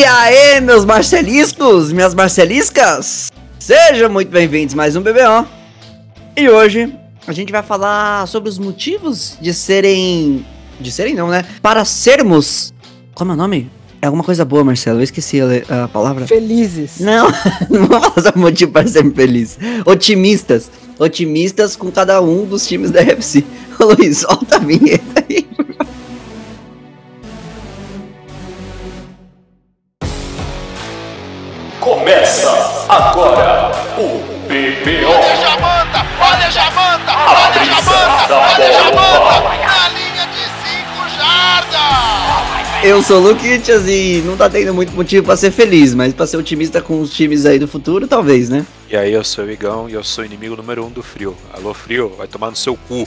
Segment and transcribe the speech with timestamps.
[0.00, 3.30] E aí, meus marceliscos, minhas marceliscas?
[3.58, 5.46] Sejam muito bem-vindos a mais um BBO.
[6.34, 6.90] E hoje
[7.26, 10.42] a gente vai falar sobre os motivos de serem.
[10.80, 11.44] De serem, não, né?
[11.60, 12.72] Para sermos.
[13.14, 13.70] Como é o nome?
[14.00, 15.00] É alguma coisa boa, Marcelo.
[15.00, 16.26] Eu esqueci a, a palavra.
[16.26, 16.98] Felizes.
[16.98, 17.28] Não,
[17.68, 19.58] não vou falar sobre motivo para ser feliz.
[19.84, 20.70] Otimistas.
[20.98, 23.44] Otimistas com cada um dos times da UFC.
[23.78, 25.49] Ô Luiz, solta a vinheta aí.
[33.20, 35.10] Agora o BBO.
[35.10, 40.44] Olha a Jamanta, olha a Jamanta, olha a Jamanta, olha a Jamanta, na linha de
[40.44, 42.84] 5 jardas.
[42.84, 46.26] Eu sou o Luquitas e não tá tendo muito motivo pra ser feliz, mas pra
[46.26, 48.64] ser otimista com os times aí do futuro, talvez, né?
[48.88, 51.36] E aí, eu sou o Igão e eu sou inimigo número um do frio.
[51.52, 53.06] Alô, frio, vai tomar no seu cu.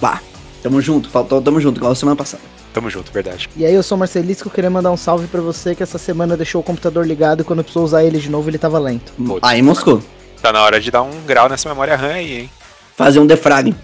[0.00, 0.20] Bah,
[0.62, 2.57] tamo junto, faltou, tamo junto, igual a semana passada.
[2.78, 3.48] Tamo junto, verdade.
[3.56, 6.36] E aí, eu sou o Marcelisco, queria mandar um salve pra você que essa semana
[6.36, 9.12] deixou o computador ligado e quando precisou usar ele de novo ele tava lento.
[9.14, 9.40] Putz.
[9.42, 10.00] Aí, Moscou,
[10.40, 12.50] Tá na hora de dar um grau nessa memória RAM aí, hein?
[12.96, 13.74] fazer um defrag.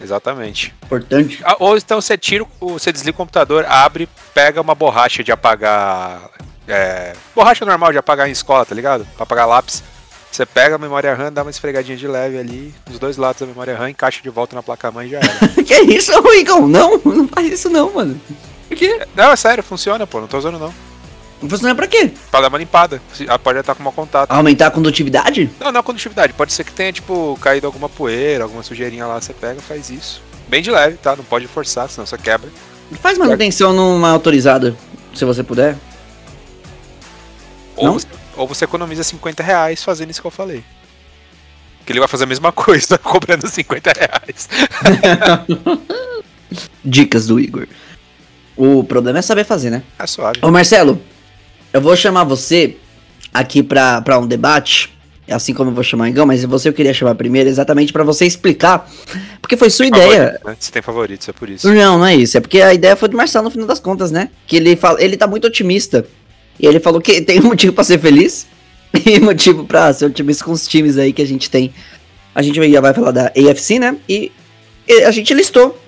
[0.00, 0.74] Exatamente.
[0.82, 1.38] Importante.
[1.44, 5.30] Ah, ou então você tira, o- você desliga o computador, abre, pega uma borracha de
[5.30, 6.30] apagar.
[6.66, 9.06] É, borracha normal de apagar em escola, tá ligado?
[9.16, 9.82] Pra apagar lápis.
[10.30, 13.46] Você pega a memória RAM, dá uma esfregadinha de leve ali, nos dois lados da
[13.46, 15.48] memória RAM, encaixa de volta na placa-mãe e já era.
[15.64, 16.68] que isso, Igão?
[16.68, 18.20] Não, não faz isso não, mano.
[18.68, 19.00] Por quê?
[19.16, 20.72] não, é sério, funciona, pô, não tô usando não.
[21.48, 22.12] Funciona pra quê?
[22.30, 23.00] Pra dar uma limpada.
[23.18, 24.30] Ela pode estar com mau contato.
[24.30, 25.50] Aumentar a condutividade?
[25.58, 26.34] Não, não condutividade.
[26.34, 30.22] Pode ser que tenha, tipo, caído alguma poeira, alguma sujeirinha lá, você pega, faz isso.
[30.48, 31.16] Bem de leve, tá?
[31.16, 32.50] Não pode forçar, senão você quebra.
[33.00, 34.76] Faz manutenção numa autorizada,
[35.14, 35.76] se você puder.
[37.76, 37.92] Ou Não?
[37.94, 38.06] você,
[38.40, 40.64] ou você economiza 50 reais fazendo isso que eu falei.
[41.84, 44.48] Que ele vai fazer a mesma coisa, cobrando 50 reais.
[46.82, 47.66] Dicas do Igor.
[48.56, 49.82] O problema é saber fazer, né?
[49.98, 50.38] É suave.
[50.42, 51.00] Ô Marcelo,
[51.72, 52.76] eu vou chamar você
[53.32, 54.90] aqui pra, pra um debate,
[55.30, 58.02] assim como eu vou chamar o Igão, mas você eu queria chamar primeiro exatamente pra
[58.02, 58.90] você explicar,
[59.40, 60.32] porque foi sua ideia.
[60.32, 60.56] Favorito, né?
[60.58, 61.72] Você tem favoritos, é por isso.
[61.72, 64.10] Não, não é isso, é porque a ideia foi do Marcelo no final das contas,
[64.10, 64.30] né?
[64.46, 66.06] Que ele fala, ele tá muito otimista.
[66.60, 68.46] E ele falou que tem um motivo pra ser feliz
[69.06, 71.72] e motivo pra ser otimista com os times aí que a gente tem.
[72.34, 73.96] A gente já vai falar da AFC, né?
[74.08, 74.30] E,
[75.06, 75.80] a gente listou,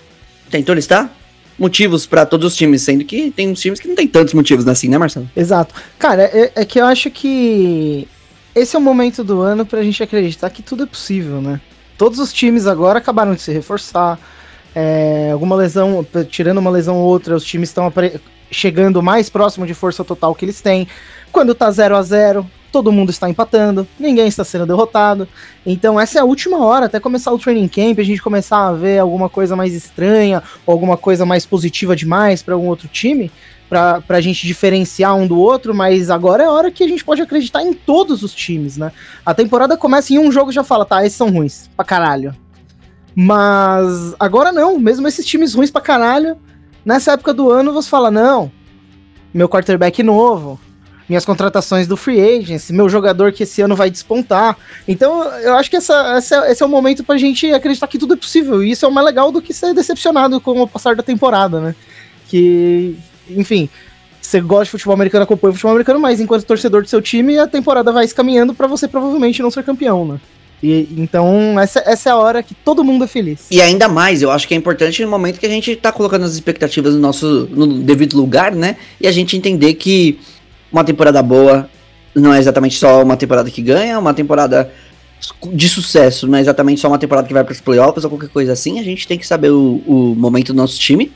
[0.51, 1.13] tentou listar
[1.59, 4.67] motivos pra todos os times, sendo que tem uns times que não tem tantos motivos
[4.67, 5.29] assim, né, Marcelo?
[5.37, 5.75] Exato.
[5.99, 8.09] Cara, é, é que eu acho que
[8.55, 11.61] esse é o momento do ano pra gente acreditar que tudo é possível, né?
[11.99, 14.19] Todos os times agora acabaram de se reforçar.
[14.75, 17.87] é, alguma lesão, tirando uma lesão ou outra, os times estão
[18.53, 20.87] chegando mais próximo de força total que eles têm.
[21.33, 25.29] Quando tá 0 a 0 todo mundo está empatando, ninguém está sendo derrotado.
[25.67, 28.73] Então essa é a última hora, até começar o training camp, a gente começar a
[28.73, 33.31] ver alguma coisa mais estranha ou alguma coisa mais positiva demais para algum outro time
[33.73, 37.03] pra, pra gente diferenciar um do outro, mas agora é a hora que a gente
[37.03, 38.93] pode acreditar em todos os times, né?
[39.25, 42.37] A temporada começa em um jogo já fala, tá, esses são ruins, pra caralho.
[43.15, 46.37] Mas agora não, mesmo esses times ruins pra caralho,
[46.85, 48.51] nessa época do ano você fala, não,
[49.33, 50.59] meu quarterback novo,
[51.09, 54.57] minhas contratações do free agency, meu jogador que esse ano vai despontar.
[54.87, 58.15] Então eu acho que essa, essa- esse é o momento pra gente acreditar que tudo
[58.15, 58.63] é possível.
[58.63, 61.61] E isso é o mais legal do que ser decepcionado com o passar da temporada,
[61.61, 61.75] né?
[62.29, 62.97] Que,
[63.29, 63.69] enfim,
[64.21, 67.39] você gosta de futebol americano, acompanha o futebol americano, mas enquanto torcedor do seu time,
[67.39, 70.21] a temporada vai se caminhando pra você provavelmente não ser campeão, né?
[70.63, 73.47] E, então, essa, essa é a hora que todo mundo é feliz.
[73.51, 76.25] E ainda mais, eu acho que é importante no momento que a gente tá colocando
[76.25, 78.77] as expectativas no nosso no devido lugar, né?
[79.01, 80.21] E a gente entender que
[80.73, 81.69] uma temporada boa
[82.15, 84.71] não é exatamente só uma temporada que ganha, uma temporada
[85.53, 88.29] de sucesso, não é exatamente só uma temporada que vai para os playoffs ou qualquer
[88.29, 88.79] coisa assim.
[88.79, 91.13] A gente tem que saber o, o momento do nosso time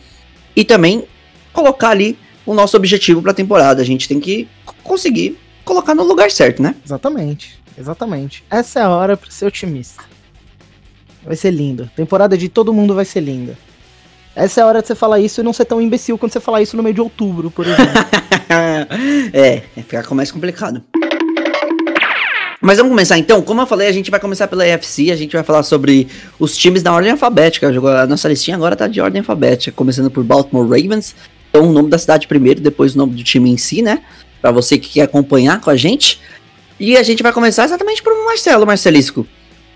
[0.54, 1.04] e também
[1.52, 3.82] colocar ali o nosso objetivo para a temporada.
[3.82, 4.48] A gente tem que
[4.82, 6.74] conseguir colocar no lugar certo, né?
[6.84, 8.44] Exatamente, exatamente.
[8.50, 10.04] Essa é a hora pra ser otimista.
[11.24, 11.90] Vai ser lindo.
[11.96, 13.56] Temporada de todo mundo vai ser linda.
[14.34, 16.40] Essa é a hora de você falar isso e não ser tão imbecil quando você
[16.40, 17.84] falar isso no meio de outubro, por exemplo.
[19.32, 20.82] é, é ficar mais complicado.
[22.60, 23.40] Mas vamos começar então.
[23.42, 26.08] Como eu falei, a gente vai começar pela EFC, a gente vai falar sobre
[26.38, 27.68] os times na ordem alfabética.
[27.68, 31.14] A nossa listinha agora tá de ordem alfabética, começando por Baltimore Ravens.
[31.48, 34.02] Então, o nome da cidade primeiro, depois o nome do time em si, né?
[34.42, 36.20] Pra você que quer acompanhar com a gente.
[36.78, 39.26] E a gente vai começar exatamente por Marcelo Marcelisco.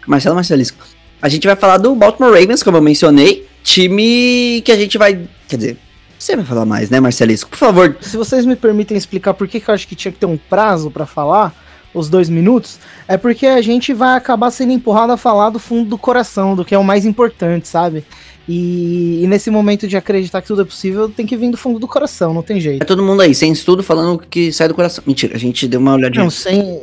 [0.07, 0.85] Marcelo Marcelisco.
[1.23, 3.47] A gente vai falar do Baltimore Ravens, como eu mencionei.
[3.63, 5.27] Time que a gente vai.
[5.49, 5.79] Quer dizer,
[6.19, 7.51] você vai falar mais, né, Marcelisco?
[7.51, 10.19] Por favor, Se vocês me permitem explicar por que, que eu acho que tinha que
[10.19, 11.55] ter um prazo pra falar,
[11.95, 15.89] os dois minutos, é porque a gente vai acabar sendo empurrado a falar do fundo
[15.89, 18.05] do coração, do que é o mais importante, sabe?
[18.49, 21.79] E, e, nesse momento de acreditar que tudo é possível, tem que vir do fundo
[21.79, 22.83] do coração, não tem jeito.
[22.83, 25.05] É todo mundo aí, sem estudo, falando que sai do coração.
[25.07, 26.25] Mentira, a gente deu uma olhadinha.
[26.25, 26.81] Não, sem.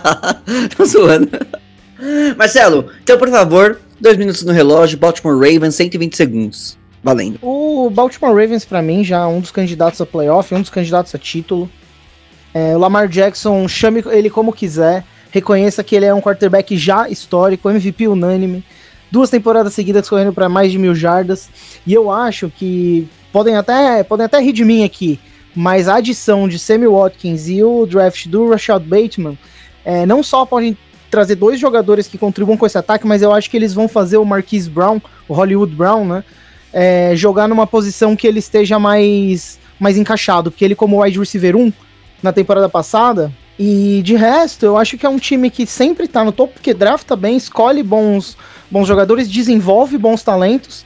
[0.76, 1.28] Tô zoando.
[2.36, 6.78] Marcelo, então por favor, dois minutos no relógio, Baltimore Ravens, 120 segundos.
[7.02, 7.38] Valendo.
[7.42, 11.14] O Baltimore Ravens, para mim, já é um dos candidatos a playoff, um dos candidatos
[11.14, 11.68] a título.
[12.54, 17.08] É, o Lamar Jackson, chame ele como quiser, reconheça que ele é um quarterback já
[17.08, 18.64] histórico, MVP unânime,
[19.14, 21.48] duas temporadas seguidas correndo para mais de mil jardas,
[21.86, 25.20] e eu acho que podem até, podem até rir de mim aqui,
[25.54, 29.38] mas a adição de Sammy Watkins e o draft do Rashad Bateman
[29.84, 30.76] é, não só podem
[31.12, 34.16] trazer dois jogadores que contribuam com esse ataque, mas eu acho que eles vão fazer
[34.16, 36.24] o Marquise Brown, o Hollywood Brown, né,
[36.72, 41.54] é, jogar numa posição que ele esteja mais, mais encaixado, porque ele como wide receiver
[41.54, 41.72] 1,
[42.20, 43.30] na temporada passada.
[43.58, 46.74] E de resto, eu acho que é um time que sempre tá no topo, porque
[46.74, 48.36] drafta bem, escolhe bons,
[48.70, 50.84] bons jogadores, desenvolve bons talentos.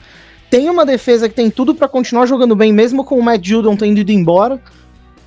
[0.51, 3.77] Tem uma defesa que tem tudo para continuar jogando bem, mesmo com o Matt Judon
[3.77, 4.61] tendo ido embora.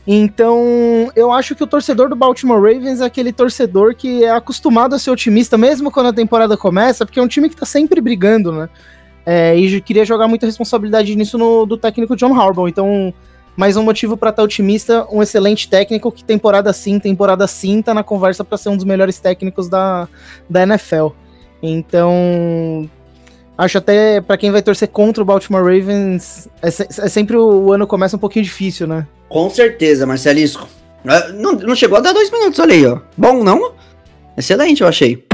[0.05, 4.95] Então, eu acho que o torcedor do Baltimore Ravens é aquele torcedor que é acostumado
[4.95, 8.01] a ser otimista, mesmo quando a temporada começa, porque é um time que tá sempre
[8.01, 8.69] brigando, né?
[9.23, 12.67] É, e queria jogar muita responsabilidade nisso no, do técnico John Harbaugh.
[12.67, 13.13] Então,
[13.56, 17.94] mais um motivo para estar otimista, um excelente técnico que temporada sim, temporada sim, tá
[17.94, 20.07] na conversa para ser um dos melhores técnicos da,
[20.50, 21.07] da NFL.
[21.62, 22.89] Então,
[23.57, 27.74] acho até para quem vai torcer contra o Baltimore Ravens, é, é, sempre o, o,
[27.74, 29.06] ano começa um pouquinho difícil, né?
[29.30, 30.68] Com certeza, Marcelisco.
[31.06, 33.00] Ah, não, não chegou a dar dois minutos, olha aí, ó.
[33.18, 33.74] Bom, não?
[34.38, 35.25] Excelente, eu achei.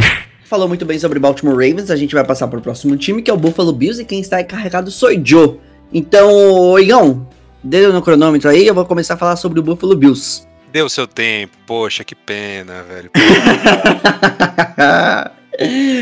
[0.46, 3.30] Falou muito bem sobre Baltimore Ravens, a gente vai passar para o próximo time, que
[3.30, 5.60] é o Buffalo Bills, e quem está encarregado sou Joe.
[5.94, 7.27] Então, Igão,
[7.64, 10.48] Deu no cronômetro aí, eu vou começar a falar sobre o Buffalo Bills.
[10.72, 13.10] Deu seu tempo, poxa, que pena, velho.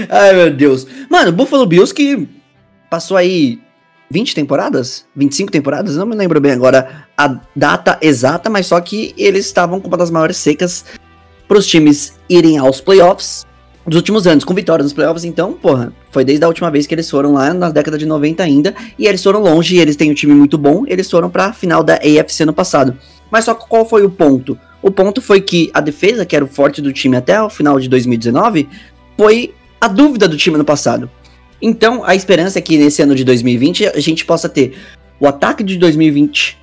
[0.09, 0.85] Ai, meu Deus.
[1.09, 2.27] Mano, Buffalo Bills que
[2.89, 3.59] passou aí
[4.09, 5.05] 20 temporadas?
[5.15, 5.95] 25 temporadas?
[5.95, 9.97] Não me lembro bem agora a data exata, mas só que eles estavam com uma
[9.97, 10.85] das maiores secas
[11.47, 13.45] para os times irem aos playoffs
[13.87, 16.95] dos últimos anos, com vitórias nos playoffs, então, porra, foi desde a última vez que
[16.95, 20.13] eles foram lá na década de 90 ainda, e eles foram longe, eles têm um
[20.13, 22.97] time muito bom, eles foram pra final da AFC no passado.
[23.29, 24.57] Mas só qual foi o ponto?
[24.81, 27.79] O ponto foi que a defesa, que era o forte do time até o final
[27.79, 28.67] de 2019,
[29.17, 31.09] foi a dúvida do time no passado.
[31.61, 34.77] Então, a esperança é que nesse ano de 2020 a gente possa ter
[35.19, 36.57] o ataque de 2020,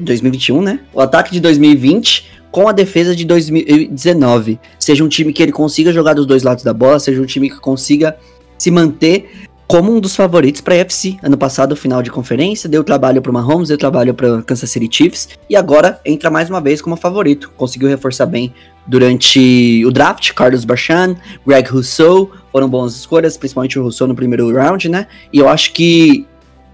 [0.00, 0.80] 2021, eh, né?
[0.92, 4.58] O ataque de 2020 com a defesa de 2019.
[4.78, 7.48] Seja um time que ele consiga jogar dos dois lados da bola, seja um time
[7.48, 8.16] que consiga
[8.58, 11.16] se manter como um dos favoritos para a FC.
[11.22, 14.88] Ano passado, final de conferência, deu trabalho para o Mahomes, deu trabalho para Kansas City
[14.90, 17.52] Chiefs e agora entra mais uma vez como favorito.
[17.56, 18.52] Conseguiu reforçar bem
[18.84, 20.32] durante o draft.
[20.32, 21.14] Carlos Barchan,
[21.46, 25.06] Greg Rousseau foram boas escolhas, principalmente o Rousseau no primeiro round, né?
[25.32, 26.26] E eu acho que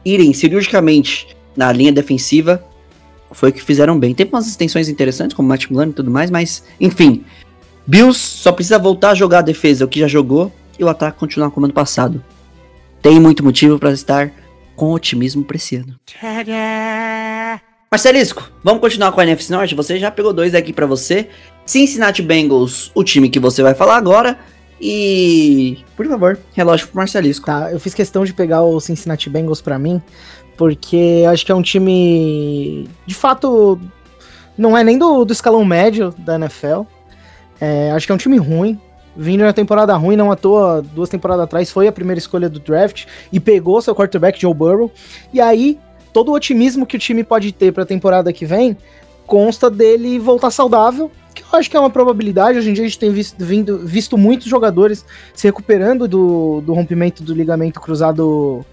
[0.03, 2.65] irem cirurgicamente na linha defensiva
[3.37, 4.15] foi que fizeram bem.
[4.15, 7.23] Teve umas extensões interessantes, como Matt Milano e tudo mais, mas, enfim.
[7.87, 11.19] Bills só precisa voltar a jogar a defesa, o que já jogou, e o ataque
[11.19, 12.25] continuar como ano passado.
[13.03, 14.33] Tem muito motivo para estar
[14.75, 15.95] com otimismo pra esse ano.
[17.93, 19.75] Marcelisco, vamos continuar com a NFC Norte?
[19.75, 21.29] Você já pegou dois aqui para você.
[21.67, 24.39] Cincinnati Bengals, o time que você vai falar agora.
[24.81, 27.45] E, por favor, relógio pro Marcelisco.
[27.45, 30.03] Tá, eu fiz questão de pegar o Cincinnati Bengals para mim,
[30.57, 32.89] porque acho que é um time.
[33.07, 33.79] De fato,
[34.57, 36.83] não é nem do, do escalão médio da NFL.
[37.61, 38.81] É, acho que é um time ruim.
[39.19, 42.61] Vindo na temporada ruim, não à toa, duas temporadas atrás foi a primeira escolha do
[42.61, 44.93] draft e pegou seu quarterback Joe Burrow.
[45.33, 45.79] E aí,
[46.13, 48.77] todo o otimismo que o time pode ter para a temporada que vem
[49.27, 52.59] consta dele voltar saudável, que eu acho que é uma probabilidade.
[52.59, 55.05] Hoje em dia a gente tem visto, vindo, visto muitos jogadores
[55.35, 58.65] se recuperando do, do rompimento do ligamento cruzado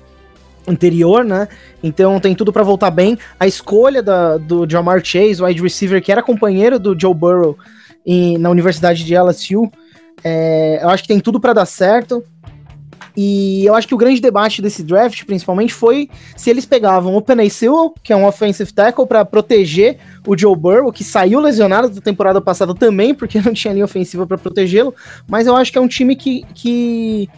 [0.67, 1.47] anterior, né?
[1.81, 3.17] Então tem tudo para voltar bem.
[3.39, 7.57] A escolha da, do Jamar Chase, wide receiver, que era companheiro do Joe Burrow
[8.05, 9.71] em, na Universidade de LSU,
[10.23, 12.23] é, eu acho que tem tudo para dar certo.
[13.15, 17.21] E eu acho que o grande debate desse draft, principalmente, foi se eles pegavam o
[17.21, 21.89] Penny Sewell, que é um offensive tackle, para proteger o Joe Burrow, que saiu lesionado
[21.89, 24.95] da temporada passada também, porque não tinha linha ofensiva para protegê-lo.
[25.27, 27.29] Mas eu acho que é um time que, que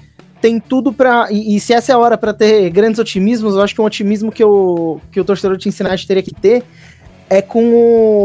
[0.45, 3.63] tem tudo para e, e, se essa é a hora para ter grandes otimismos, eu
[3.63, 6.61] acho que um otimismo que, eu, que o torcedor de Cincinnati teria que ter
[7.27, 7.73] é com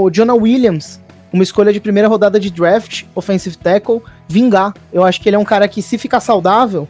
[0.04, 1.00] o Jonah Williams,
[1.32, 4.74] uma escolha de primeira rodada de draft, offensive tackle, vingar.
[4.92, 6.86] Eu acho que ele é um cara que, se ficar saudável,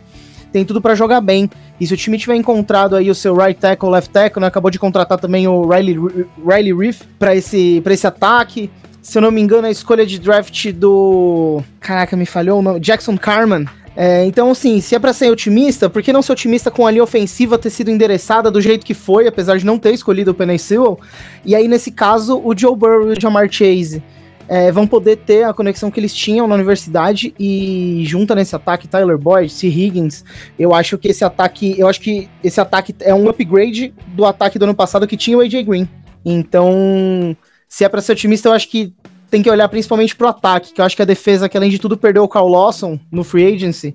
[0.52, 1.49] tem tudo para jogar bem.
[1.80, 4.68] E se o time tiver encontrado aí o seu right tackle, left tackle, né, acabou
[4.68, 5.96] de contratar também o Riley,
[6.44, 8.68] Riley Reef para esse, pra esse ataque.
[9.00, 11.62] se eu não me engano, a escolha de draft do.
[11.78, 12.80] Caraca, me falhou o nome.
[12.80, 13.66] Jackson Carman.
[13.97, 16.90] É, então, assim, se é pra ser otimista, por que não ser otimista com a
[16.90, 20.35] linha ofensiva ter sido endereçada do jeito que foi, apesar de não ter escolhido o
[20.35, 20.99] Penny Sewell?
[21.44, 24.02] E aí, nesse caso, o Joe Burrow e o Jamar Chase
[24.50, 28.88] é, vão poder ter a conexão que eles tinham na universidade e junta nesse ataque
[28.88, 29.68] Tyler Boyd, C.
[29.68, 30.25] Higgins.
[30.59, 34.59] Eu acho que esse ataque, eu acho que esse ataque é um upgrade do ataque
[34.59, 35.88] do ano passado que tinha o AJ Green.
[36.25, 37.37] Então,
[37.68, 38.92] se é para ser otimista, eu acho que
[39.30, 41.78] tem que olhar principalmente pro ataque, que eu acho que a defesa, que além de
[41.78, 43.94] tudo perdeu o Carl Lawson no free agency,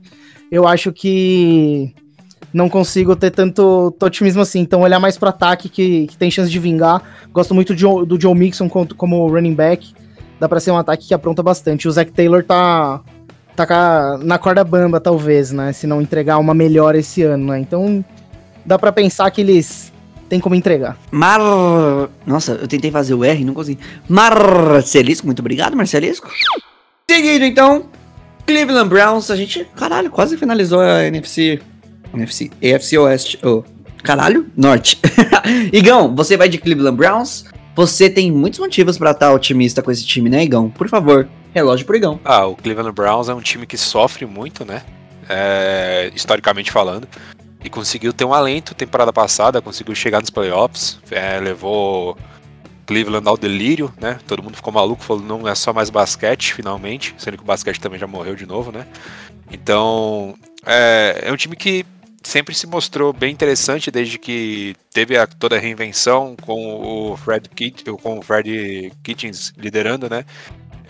[0.50, 1.94] eu acho que
[2.54, 4.62] não consigo ter tanto, otimismo assim.
[4.62, 7.02] Então, olhar mais pro ataque, que, que tem chance de vingar.
[7.34, 9.94] Gosto muito do, do Joe Mixon como, como running back.
[10.40, 11.86] Dá pra ser um ataque que apronta bastante.
[11.86, 13.02] O Zach Taylor tá,
[13.58, 15.74] tá na corda bamba, talvez, né?
[15.74, 17.60] Se não entregar uma melhor esse ano, né?
[17.60, 18.04] Então,
[18.66, 19.92] dá para pensar que eles
[20.30, 20.98] tem como entregar.
[21.12, 21.40] Mar...
[22.26, 23.80] Nossa, eu tentei fazer o R, não consegui.
[24.08, 26.30] Marcelisco, muito obrigado, Marcelisco.
[27.10, 27.90] Seguindo, então,
[28.46, 31.62] Cleveland Browns, a gente, caralho, quase finalizou a NFC,
[32.14, 33.64] NFC, AFC Oeste, oh,
[34.04, 35.00] caralho, Norte.
[35.72, 40.06] Igão, você vai de Cleveland Browns, você tem muitos motivos para estar otimista com esse
[40.06, 40.70] time, né, Igão?
[40.70, 42.20] Por favor, relógio pro Igão.
[42.26, 44.82] Ah, o Cleveland Browns é um time que sofre muito, né,
[45.30, 47.08] é, historicamente falando
[47.66, 52.16] e conseguiu ter um alento temporada passada, conseguiu chegar nos playoffs, é, levou
[52.86, 54.20] Cleveland ao delírio, né?
[54.28, 57.82] Todo mundo ficou maluco, falou não é só mais basquete, finalmente, sendo que o basquete
[57.82, 58.86] também já morreu de novo, né?
[59.52, 61.84] Então é, é um time que
[62.22, 67.50] sempre se mostrou bem interessante desde que teve a, toda a reinvenção com o Fred
[67.50, 70.24] Kit, com o Fred Kitchens liderando, né?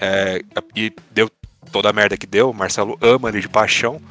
[0.02, 0.42] É,
[0.76, 1.32] e deu
[1.72, 2.50] toda a merda que deu.
[2.50, 4.02] O Marcelo ama ele de paixão.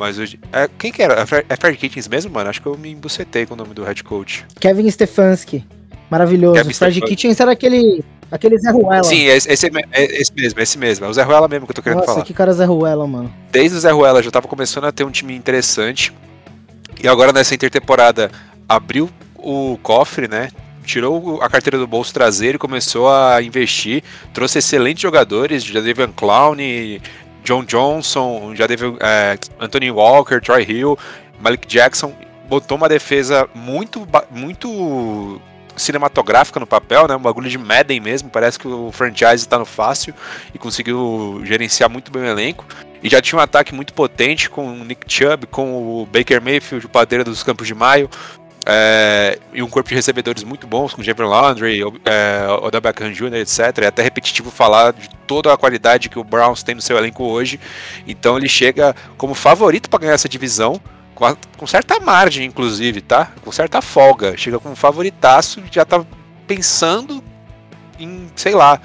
[0.00, 0.40] Mas hoje.
[0.50, 1.26] É, quem que era?
[1.46, 2.48] É Fred Kitchens mesmo, mano?
[2.48, 4.46] Acho que eu me embucetei com o nome do head coach.
[4.58, 5.62] Kevin Stefanski.
[6.10, 6.54] Maravilhoso.
[6.54, 7.06] Kevin Fred Stefan...
[7.06, 8.02] Kitchens era aquele.
[8.32, 9.04] Aquele Zé Ruela.
[9.04, 11.04] Sim, esse, esse, esse, mesmo, esse mesmo.
[11.04, 12.18] É o Zé Ruela mesmo que eu tô querendo Nossa, falar.
[12.20, 13.30] Nossa, que cara Zé Ruela, mano.
[13.52, 16.14] Desde o Zé Ruela já tava começando a ter um time interessante.
[17.02, 18.30] E agora nessa intertemporada
[18.66, 20.48] abriu o cofre, né?
[20.84, 24.02] Tirou a carteira do bolso traseiro e começou a investir.
[24.32, 26.54] Trouxe excelentes jogadores, já Devian Clown,
[27.50, 30.96] John Johnson, já teve é, Anthony Walker, Troy Hill,
[31.40, 32.14] Malik Jackson,
[32.48, 35.40] botou uma defesa muito, muito
[35.76, 37.16] cinematográfica no papel, né?
[37.16, 38.30] Um bagulho de Madden mesmo.
[38.30, 40.14] Parece que o franchise está no fácil
[40.54, 42.64] e conseguiu gerenciar muito bem o elenco.
[43.02, 46.86] E já tinha um ataque muito potente com o Nick Chubb, com o Baker Mayfield,
[46.86, 48.08] o padeiro dos Campos de Maio.
[48.66, 53.36] É, e um corpo de recebedores muito bons, com Jeffrey Landry, é, Odell Beckham Jr.,
[53.36, 53.78] etc.
[53.82, 57.24] É até repetitivo falar de toda a qualidade que o Browns tem no seu elenco
[57.24, 57.58] hoje.
[58.06, 60.80] Então ele chega como favorito para ganhar essa divisão,
[61.14, 63.32] com, a, com, certa margem, inclusive, tá?
[63.42, 64.36] Com certa folga.
[64.36, 66.04] Chega com um favoritaço, já tá
[66.46, 67.22] pensando
[67.98, 68.80] em, sei lá,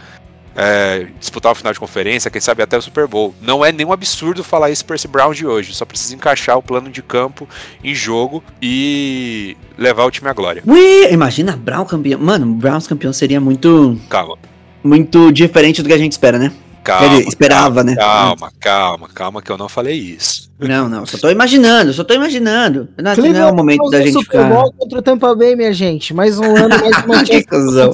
[0.56, 3.36] é, disputar o final de conferência, quem sabe até o Super Bowl.
[3.42, 5.74] Não é nenhum absurdo falar isso para esse Brown de hoje.
[5.74, 7.48] Só precisa encaixar o plano de campo
[7.84, 10.64] em jogo e levar o time à glória.
[10.66, 12.20] Ui, imagina Brown campeão.
[12.20, 14.00] Mano, Browns campeão seria muito.
[14.10, 14.38] Calma.
[14.84, 16.52] Muito diferente do que a gente espera, né?
[16.84, 17.96] Calma, Ele esperava, calma, né?
[17.96, 20.52] Calma, calma, calma, que eu não falei isso.
[20.60, 22.88] Não, não, só tô imaginando, só tô imaginando.
[22.96, 24.50] Não, não é o momento da gente Super ficar.
[24.50, 26.14] Bowl contra o Tampa Bay, minha gente.
[26.14, 27.92] Mais um ano, mais uma Que cuzão.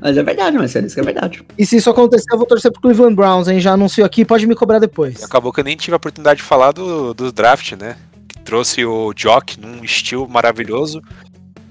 [0.00, 1.42] Mas é verdade, Marcelo, isso é verdade.
[1.56, 3.60] E se isso acontecer, eu vou torcer pro Cleveland Browns, hein?
[3.60, 5.22] Já anunciou aqui, pode me cobrar depois.
[5.22, 7.96] Acabou que eu nem tive a oportunidade de falar do, do draft, né?
[8.28, 11.02] Que trouxe o Jock num estilo maravilhoso.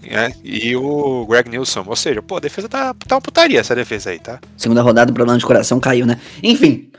[0.09, 0.31] Né?
[0.43, 1.83] E o Greg Nilsson.
[1.87, 4.39] Ou seja, pô, a defesa tá, tá uma putaria essa defesa aí, tá?
[4.57, 6.19] Segunda rodada, o problema de coração caiu, né?
[6.41, 6.89] Enfim.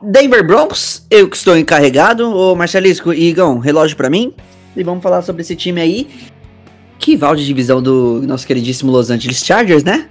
[0.00, 2.30] Denver Broncos, eu que estou encarregado.
[2.30, 4.32] Ô Marcelisco e Igão, relógio pra mim.
[4.76, 6.08] E vamos falar sobre esse time aí.
[6.98, 10.08] Que val de divisão do nosso queridíssimo Los Angeles Chargers, né?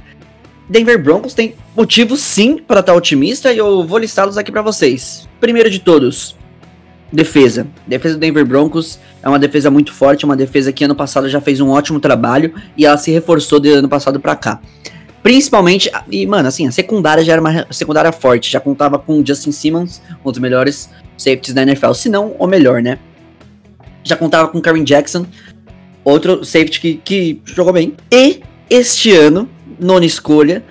[0.69, 5.27] Denver Broncos tem motivos sim para estar otimista e eu vou listá-los aqui para vocês.
[5.39, 6.35] Primeiro de todos,
[7.11, 7.67] defesa.
[7.85, 11.41] Defesa do Denver Broncos é uma defesa muito forte, uma defesa que ano passado já
[11.41, 14.61] fez um ótimo trabalho e ela se reforçou de ano passado para cá.
[15.21, 19.25] Principalmente, e mano, assim, a secundária já era uma secundária forte, já contava com o
[19.25, 22.97] Justin Simmons, um dos melhores safeties da NFL, se não o melhor, né?
[24.03, 25.27] Já contava com Karen Jackson,
[26.03, 27.93] outro safety que, que jogou bem.
[28.11, 29.47] E este ano,
[29.81, 30.63] nona escolha,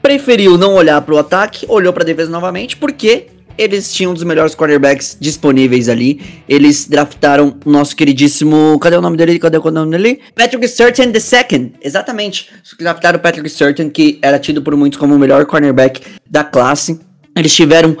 [0.00, 3.26] preferiu não olhar para o ataque, olhou para a defesa novamente, porque
[3.58, 6.20] eles tinham um dos melhores quarterbacks disponíveis ali.
[6.48, 8.78] Eles draftaram o nosso queridíssimo.
[8.78, 9.38] Cadê o nome dele?
[9.38, 10.20] Cadê o nome dele?
[10.34, 11.72] Patrick Surtain II.
[11.82, 12.50] Exatamente.
[12.78, 17.00] Draftaram o Patrick Surtain, que era tido por muitos como o melhor cornerback da classe.
[17.34, 17.96] Eles tiveram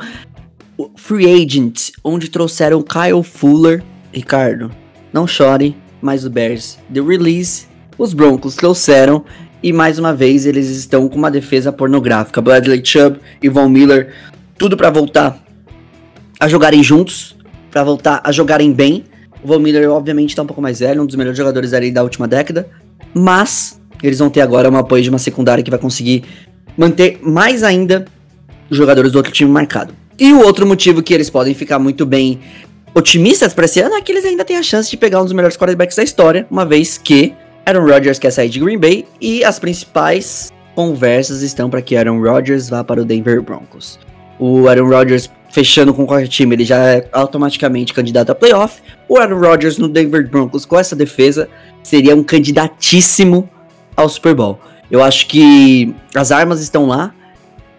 [0.76, 3.82] o Free Agent, onde trouxeram Kyle Fuller.
[4.12, 4.70] Ricardo,
[5.12, 6.78] não chore, mas o Bears.
[6.92, 7.66] The Release,
[7.98, 9.24] os Broncos trouxeram
[9.66, 12.40] E mais uma vez eles estão com uma defesa pornográfica.
[12.40, 14.14] Bradley Chubb e Von Miller,
[14.56, 15.42] tudo para voltar
[16.38, 17.34] a jogarem juntos,
[17.68, 19.02] para voltar a jogarem bem.
[19.42, 22.04] O Von Miller, obviamente, tá um pouco mais velho, um dos melhores jogadores ali da
[22.04, 22.68] última década.
[23.12, 26.22] Mas eles vão ter agora um apoio de uma secundária que vai conseguir
[26.78, 28.04] manter mais ainda
[28.70, 29.92] os jogadores do outro time marcado.
[30.16, 32.38] E o outro motivo que eles podem ficar muito bem
[32.94, 35.32] otimistas para esse ano é que eles ainda têm a chance de pegar um dos
[35.32, 37.34] melhores quarterbacks da história, uma vez que
[37.66, 42.20] Aaron Rodgers quer sair de Green Bay e as principais conversas estão para que Aaron
[42.20, 43.98] Rodgers vá para o Denver Broncos.
[44.38, 48.80] O Aaron Rodgers fechando com qualquer time, ele já é automaticamente candidato a playoff.
[49.08, 51.48] O Aaron Rodgers no Denver Broncos com essa defesa
[51.82, 53.48] seria um candidatíssimo
[53.96, 54.60] ao Super Bowl.
[54.88, 57.12] Eu acho que as armas estão lá.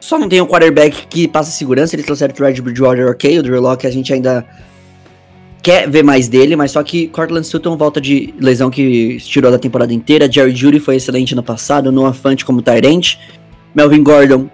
[0.01, 1.95] Só não tem um quarterback que passa segurança.
[1.95, 3.39] Eles trouxeram o Red Bridgewater, ok.
[3.39, 4.45] O Drew Locke a gente ainda
[5.61, 9.59] quer ver mais dele, mas só que Cortland Sutton volta de lesão que tirou da
[9.59, 10.31] temporada inteira.
[10.31, 13.15] Jerry Judy foi excelente no passado, Noah Fant como Tyrant.
[13.75, 14.49] Melvin Gordon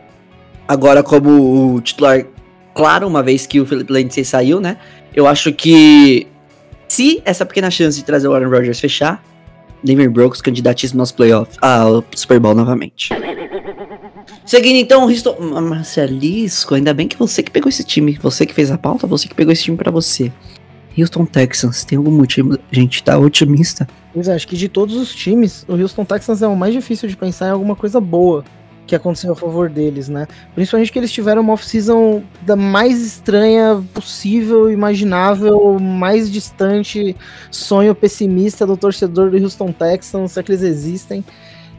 [0.68, 2.26] agora como o titular
[2.74, 4.78] claro, uma vez que o Philip Lindsay saiu, né?
[5.16, 6.28] Eu acho que
[6.88, 9.24] se essa pequena chance de trazer o Aaron Rodgers fechar,
[9.84, 13.10] Denver Broncos candidatíssimo aos playoffs, ao Super Bowl novamente.
[14.46, 15.36] Seguindo então, Risto...
[15.40, 19.28] Marcelisco, ainda bem que você que pegou esse time, você que fez a pauta, você
[19.28, 20.32] que pegou esse time para você.
[20.98, 23.88] Houston Texans, tem algum motivo a gente tá otimista?
[24.14, 27.10] Pois é, acho que de todos os times, o Houston Texans é o mais difícil
[27.10, 28.44] de pensar em alguma coisa boa
[28.86, 30.28] que aconteceu a favor deles, né?
[30.54, 37.16] Principalmente que eles tiveram uma off-season da mais estranha possível, imaginável, mais distante
[37.50, 41.24] sonho pessimista do torcedor do Houston Texans, se é que eles existem.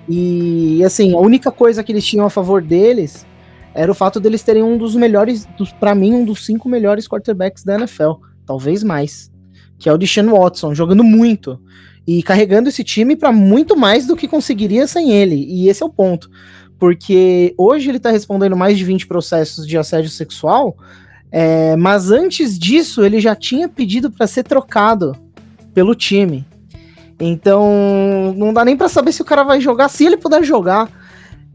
[0.09, 3.26] E assim, a única coisa que eles tinham a favor deles
[3.75, 5.47] era o fato deles terem um dos melhores,
[5.78, 8.12] para mim, um dos cinco melhores quarterbacks da NFL
[8.46, 9.30] talvez mais,
[9.78, 11.60] que é o Deshaun Watson, jogando muito
[12.06, 15.36] e carregando esse time para muito mais do que conseguiria sem ele.
[15.48, 16.30] E esse é o ponto.
[16.78, 20.76] Porque hoje ele está respondendo mais de 20 processos de assédio sexual,
[21.30, 25.16] é, mas antes disso ele já tinha pedido para ser trocado
[25.72, 26.44] pelo time.
[27.18, 30.90] Então não dá nem para saber se o cara vai jogar, se ele puder jogar.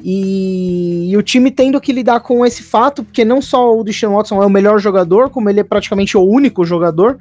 [0.01, 4.15] E, e, o time tendo que lidar com esse fato, porque não só o Deshaun
[4.15, 7.19] Watson é o melhor jogador, como ele é praticamente o único jogador,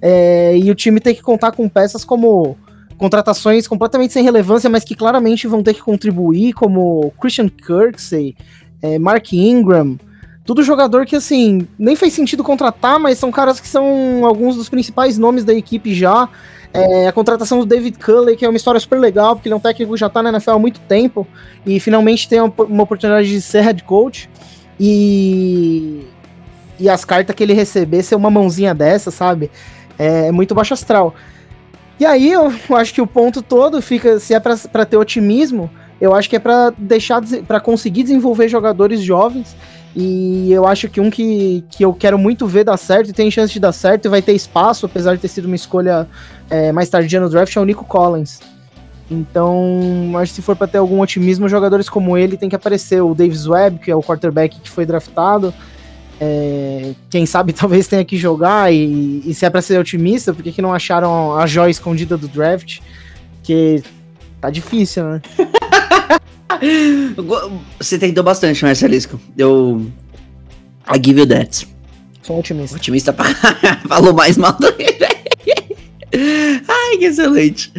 [0.00, 2.56] é, e o time tem que contar com peças como
[2.96, 8.36] contratações completamente sem relevância, mas que claramente vão ter que contribuir, como Christian Kirksey,
[8.80, 9.98] é, Mark Ingram,
[10.44, 14.68] tudo jogador que assim nem fez sentido contratar, mas são caras que são alguns dos
[14.68, 16.28] principais nomes da equipe já.
[16.72, 19.56] É, a contratação do David Culley, que é uma história super legal, porque ele é
[19.56, 21.26] um técnico que já tá na NFL há muito tempo
[21.64, 24.28] e finalmente tem uma oportunidade de ser head coach.
[24.78, 26.04] E,
[26.80, 29.50] e as cartas que ele receber ser uma mãozinha dessa, sabe?
[29.96, 31.14] É, é muito baixo astral.
[31.98, 36.12] E aí eu acho que o ponto todo fica, se é para ter otimismo, eu
[36.12, 39.56] acho que é para deixar para conseguir desenvolver jogadores jovens
[39.96, 43.30] e eu acho que um que, que eu quero muito ver dar certo, e tem
[43.30, 46.08] chance de dar certo, e vai ter espaço, apesar de ter sido uma escolha
[46.50, 48.40] é, mais tardia no draft, é o Nico Collins.
[49.10, 53.02] Então, acho que se for para ter algum otimismo, jogadores como ele tem que aparecer.
[53.02, 55.52] O Davis Webb, que é o quarterback que foi draftado,
[56.20, 58.72] é, quem sabe talvez tenha que jogar.
[58.72, 62.16] E, e se é para ser otimista, por que, que não acharam a joia escondida
[62.16, 62.80] do draft?
[63.42, 63.82] Que
[64.40, 65.22] tá difícil, né?
[67.78, 69.20] Você tentou bastante, Marcelisco.
[69.36, 69.90] Eu.
[70.88, 71.66] I give you that.
[72.22, 72.76] Sou otimista.
[72.76, 73.26] Otimista pra...
[73.88, 74.84] falou mais mal do que.
[76.68, 77.72] Ai, que excelente.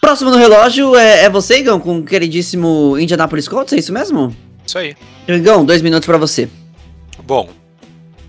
[0.00, 4.34] Próximo no relógio é, é você, Igão, com o queridíssimo Indianapolis Colts, é isso mesmo?
[4.64, 4.94] Isso aí.
[5.26, 6.48] Igão, dois minutos para você.
[7.26, 7.50] Bom,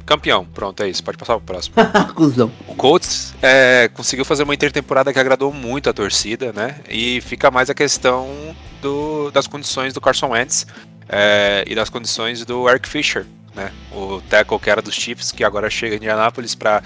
[0.08, 1.76] campeão, pronto, é isso, pode passar pro próximo.
[2.16, 2.50] Cusão.
[2.66, 6.80] O Colts é, conseguiu fazer uma intertemporada que agradou muito a torcida, né?
[6.90, 10.66] E fica mais a questão do, das condições do Carson Wentz
[11.10, 13.72] é, e das condições do Eric Fisher, né?
[13.92, 16.82] O tackle que era dos Chiefs, que agora chega em Indianapolis para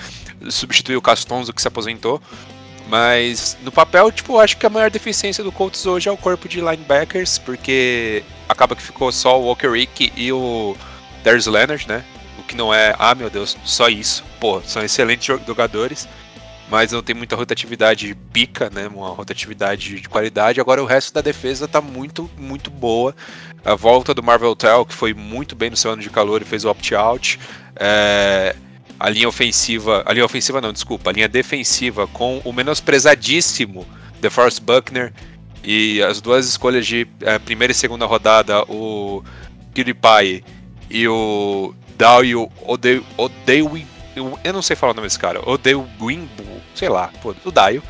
[0.50, 2.20] substituir o Castonzo que se aposentou.
[2.88, 6.50] Mas no papel, tipo, acho que a maior deficiência do Colts hoje é o corpo
[6.50, 10.76] de linebackers, porque acaba que ficou só o Walker Rick e o
[11.24, 12.04] Darius Leonard, né?
[12.52, 14.26] Que não é, ah meu Deus, só isso.
[14.38, 16.06] Pô, são excelentes jogadores
[16.70, 18.88] mas não tem muita rotatividade pica, né?
[18.88, 20.62] Uma rotatividade de qualidade.
[20.62, 23.14] Agora o resto da defesa tá muito, muito boa.
[23.66, 26.46] A volta do Marvel Tell, que foi muito bem no seu ano de calor e
[26.46, 27.38] fez o opt-out.
[27.76, 28.56] É,
[28.98, 30.02] a linha ofensiva.
[30.06, 31.10] A linha ofensiva não, desculpa.
[31.10, 33.86] A linha defensiva com o menosprezadíssimo
[34.22, 35.12] DeForest Buckner.
[35.66, 39.22] E as duas escolhas de é, primeira e segunda rodada, o
[39.74, 40.42] PewDiePie
[40.90, 43.86] e o Dario Odewi
[44.16, 45.48] eu, eu não sei falar o nome desse cara.
[45.48, 47.84] Odeio Wimbu, sei lá, pô, o Daio.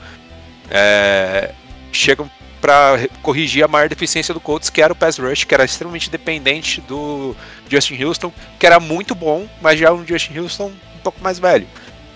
[0.69, 1.54] É,
[1.91, 5.65] chegam para corrigir a maior deficiência do Colts, que era o pass rush, que era
[5.65, 7.36] extremamente dependente do
[7.67, 11.67] Justin Houston, que era muito bom, mas já um Justin Houston um pouco mais velho.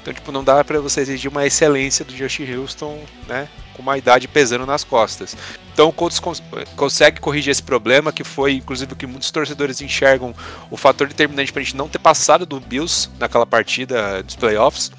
[0.02, 3.98] Então, tipo, não dá para você exigir uma excelência do Justin Houston, né, com uma
[3.98, 5.36] idade pesando nas costas.
[5.74, 6.42] Então, o Colts cons
[6.76, 10.34] consegue corrigir esse problema, que foi, inclusive, o que muitos torcedores enxergam
[10.72, 14.92] o fator determinante para a gente não ter passado do Bills naquela partida dos playoffs.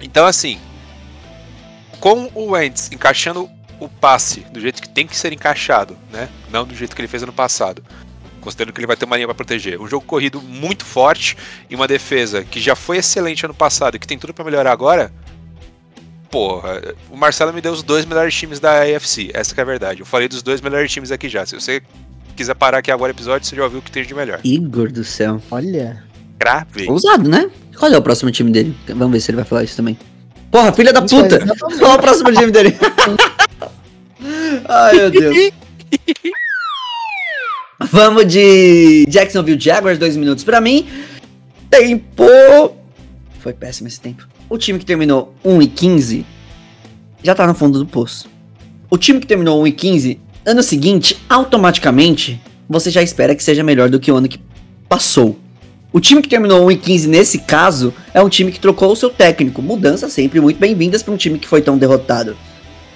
[0.00, 0.60] Então, assim,
[1.98, 6.28] com o Wentz encaixando o passe do jeito que tem que ser encaixado, né?
[6.50, 7.82] Não do jeito que ele fez ano passado.
[8.40, 9.80] Considerando que ele vai ter uma linha para proteger.
[9.80, 11.36] Um jogo corrido muito forte
[11.68, 14.72] e uma defesa que já foi excelente ano passado e que tem tudo para melhorar
[14.72, 15.12] agora.
[16.30, 19.30] Porra, o Marcelo me deu os dois melhores times da AFC.
[19.34, 20.00] Essa é a verdade.
[20.00, 21.44] Eu falei dos dois melhores times aqui já.
[21.44, 21.82] Se você
[22.36, 24.40] quiser parar aqui agora o episódio, você já ouviu o que tem de melhor.
[24.44, 25.42] Igor do céu.
[25.50, 26.04] Olha.
[26.38, 26.88] Grave.
[26.88, 27.50] Ousado, né?
[27.76, 28.76] Qual é o próximo time dele?
[28.88, 29.98] Vamos ver se ele vai falar isso também.
[30.50, 31.36] Porra, filha da puta!
[31.36, 31.78] exatamente.
[31.78, 32.76] Qual é o próximo time dele?
[34.68, 35.52] Ai, meu Deus.
[37.90, 40.88] Vamos de Jacksonville Jaguars, dois minutos pra mim.
[41.68, 42.24] Tempo.
[43.40, 44.28] Foi péssimo esse tempo.
[44.50, 46.26] O time que terminou 1 e 15
[47.22, 48.28] já tá no fundo do poço.
[48.90, 53.62] O time que terminou 1 e 15, ano seguinte, automaticamente, você já espera que seja
[53.62, 54.40] melhor do que o ano que
[54.88, 55.38] passou.
[55.92, 58.96] O time que terminou 1 e 15 nesse caso é um time que trocou o
[58.96, 59.62] seu técnico.
[59.62, 62.36] Mudanças sempre muito bem-vindas para um time que foi tão derrotado.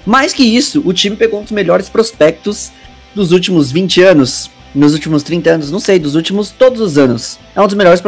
[0.05, 2.73] Mais que isso, o time pegou um dos melhores prospectos
[3.15, 7.39] dos últimos 20 anos, nos últimos 30 anos, não sei, dos últimos todos os anos.
[7.55, 8.03] É um dos melhores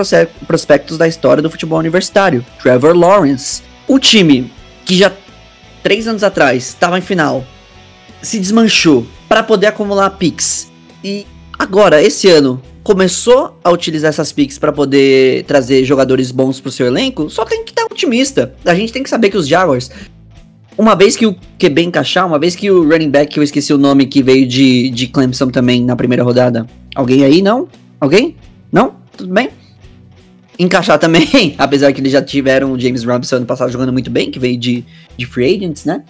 [0.47, 3.63] prospectos da história do futebol universitário, Trevor Lawrence.
[3.87, 4.53] O time
[4.85, 5.13] que já
[5.83, 7.45] três anos atrás estava em final,
[8.21, 10.71] se desmanchou para poder acumular picks
[11.05, 11.25] e
[11.59, 16.87] agora esse ano começou a utilizar essas picks para poder trazer jogadores bons pro seu
[16.87, 18.55] elenco, só tem que estar otimista.
[18.65, 19.91] A gente tem que saber que os Jaguars
[20.77, 23.73] uma vez que o QB encaixar, uma vez que o running back, que eu esqueci
[23.73, 26.67] o nome, que veio de, de Clemson também na primeira rodada.
[26.95, 27.41] Alguém aí?
[27.41, 27.69] Não?
[28.01, 28.37] Alguém?
[28.71, 28.95] Não?
[29.17, 29.49] Tudo bem?
[30.59, 34.31] Encaixar também, apesar que eles já tiveram o James Robinson ano passado jogando muito bem,
[34.31, 34.85] que veio de,
[35.17, 36.03] de free agents, né?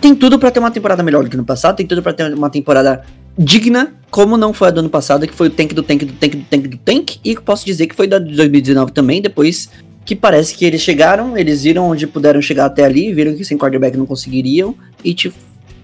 [0.00, 2.32] Tem tudo pra ter uma temporada melhor do que no passado, tem tudo pra ter
[2.32, 3.02] uma temporada
[3.38, 6.12] digna, como não foi a do ano passado, que foi o tank do tank do
[6.14, 9.70] tank do tank do tank, e posso dizer que foi da de 2019 também, depois
[10.06, 13.58] que parece que eles chegaram, eles viram onde puderam chegar até ali, viram que sem
[13.58, 15.36] quarterback não conseguiriam, e tipo,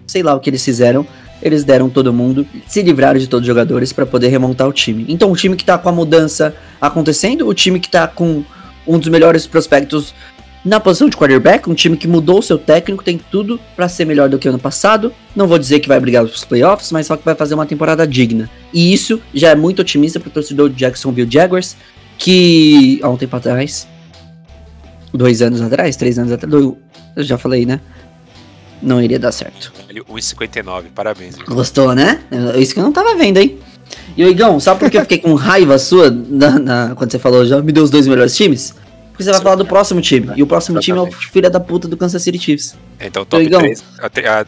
[0.06, 1.04] sei lá o que eles fizeram,
[1.42, 5.04] eles deram todo mundo, se livraram de todos os jogadores para poder remontar o time.
[5.08, 8.44] Então o time que tá com a mudança acontecendo, o time que tá com
[8.86, 10.14] um dos melhores prospectos
[10.64, 14.04] na posição de quarterback, um time que mudou o seu técnico, tem tudo para ser
[14.04, 15.12] melhor do que ano passado.
[15.34, 18.06] Não vou dizer que vai brigar pros playoffs, mas só que vai fazer uma temporada
[18.06, 18.48] digna.
[18.72, 21.76] E isso já é muito otimista pro torcedor do Jacksonville Jaguars,
[22.16, 23.88] que há um tempo atrás,
[25.12, 26.74] dois anos atrás, três anos atrás, dois-
[27.16, 27.80] eu já falei, né?
[28.82, 29.72] Não iria dar certo.
[29.88, 31.36] Ele 1,59, parabéns.
[31.36, 31.54] Igor.
[31.54, 32.20] Gostou, né?
[32.54, 33.58] É Isso que eu não tava vendo, hein?
[34.16, 37.18] E o Igão, sabe por que eu fiquei com raiva sua na- na- quando você
[37.18, 38.74] falou já me deu os dois melhores times?
[39.22, 40.30] Porque você vai falar do próximo time.
[40.36, 41.30] E o próximo time é o Exatamente.
[41.30, 42.76] filho da puta do Kansas City Chiefs.
[43.00, 43.58] Então, top Igor.
[43.60, 43.84] 3,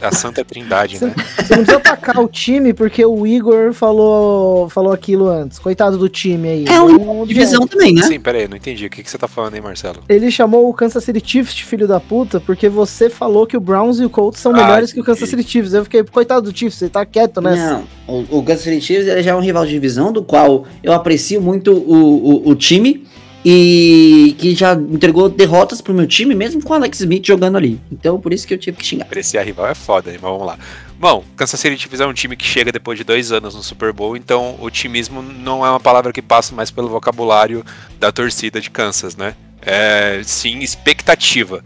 [0.01, 1.15] a, a- Santa Trindade, Você, né?
[1.17, 5.59] você não precisa atacar o time porque o Igor falou, falou aquilo antes.
[5.59, 6.65] Coitado do time aí.
[6.65, 8.03] É Não um divisão também, né?
[8.03, 8.87] Sim, pera aí, não entendi.
[8.87, 9.99] O que, que você tá falando aí, Marcelo?
[10.09, 13.61] Ele chamou o Kansas City Chiefs de filho da puta porque você falou que o
[13.61, 15.05] Browns e o Colts são Ah, melhores que o.
[15.05, 15.75] Kansas City Chiefs.
[15.75, 17.73] Eu fiquei, coitado do Chiefs, você tá quieto nessa.
[17.73, 20.65] Não, o, o Kansas City Chiefs ele já é um rival de divisão, do qual
[20.83, 23.05] eu aprecio muito o, o, o time
[23.45, 27.79] e que já entregou derrotas pro meu time, mesmo com o Alex Smith jogando ali.
[27.93, 29.05] Então, por isso que eu tive que xingar.
[29.05, 30.59] Apreciar rival é foda, mas vamos lá.
[30.99, 33.93] Bom, Kansas City Chiefs é um time que chega depois de dois anos no Super
[33.93, 37.63] Bowl, então otimismo não é uma palavra que passa mais pelo vocabulário
[38.01, 39.35] da torcida de Kansas, né?
[39.61, 41.63] É, sim, expectativa.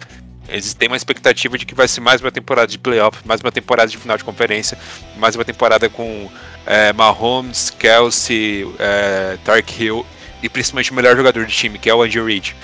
[0.49, 3.53] Eles têm uma expectativa de que vai ser mais uma temporada de playoff, mais uma
[3.53, 4.79] temporada de final de conferência,
[5.17, 6.29] mais uma temporada com
[6.67, 10.05] é, Mahomes, Kelsey, é, Tark Hill
[10.43, 12.57] e principalmente o melhor jogador do time, que é o Andy Reid,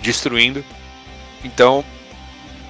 [0.00, 0.64] destruindo.
[1.44, 1.84] Então,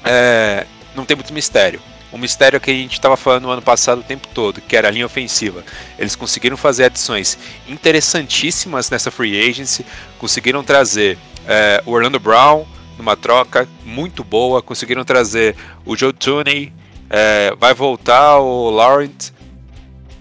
[0.05, 1.81] é, não tem muito mistério.
[2.13, 4.77] O mistério é que a gente estava falando no ano passado o tempo todo, que
[4.77, 5.65] era a linha ofensiva.
[5.97, 9.87] Eles conseguiram fazer adições interessantíssimas nessa free agency,
[10.19, 12.67] conseguiram trazer é, o Orlando Brown
[12.99, 16.73] numa troca muito boa, conseguiram trazer o Joe Tooney,
[17.09, 19.31] é, vai voltar o Laurent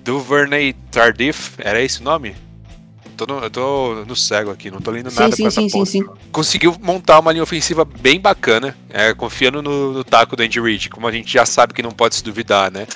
[0.03, 2.35] Duvernay Tardif, era esse o nome?
[3.19, 5.85] Tô no, eu tô no cego aqui, não tô lendo nada Sim, sim, essa sim,
[5.85, 10.61] sim, conseguiu montar uma linha ofensiva bem bacana, é, confiando no, no taco do Andy
[10.61, 12.87] Reid, como a gente já sabe que não pode se duvidar, né?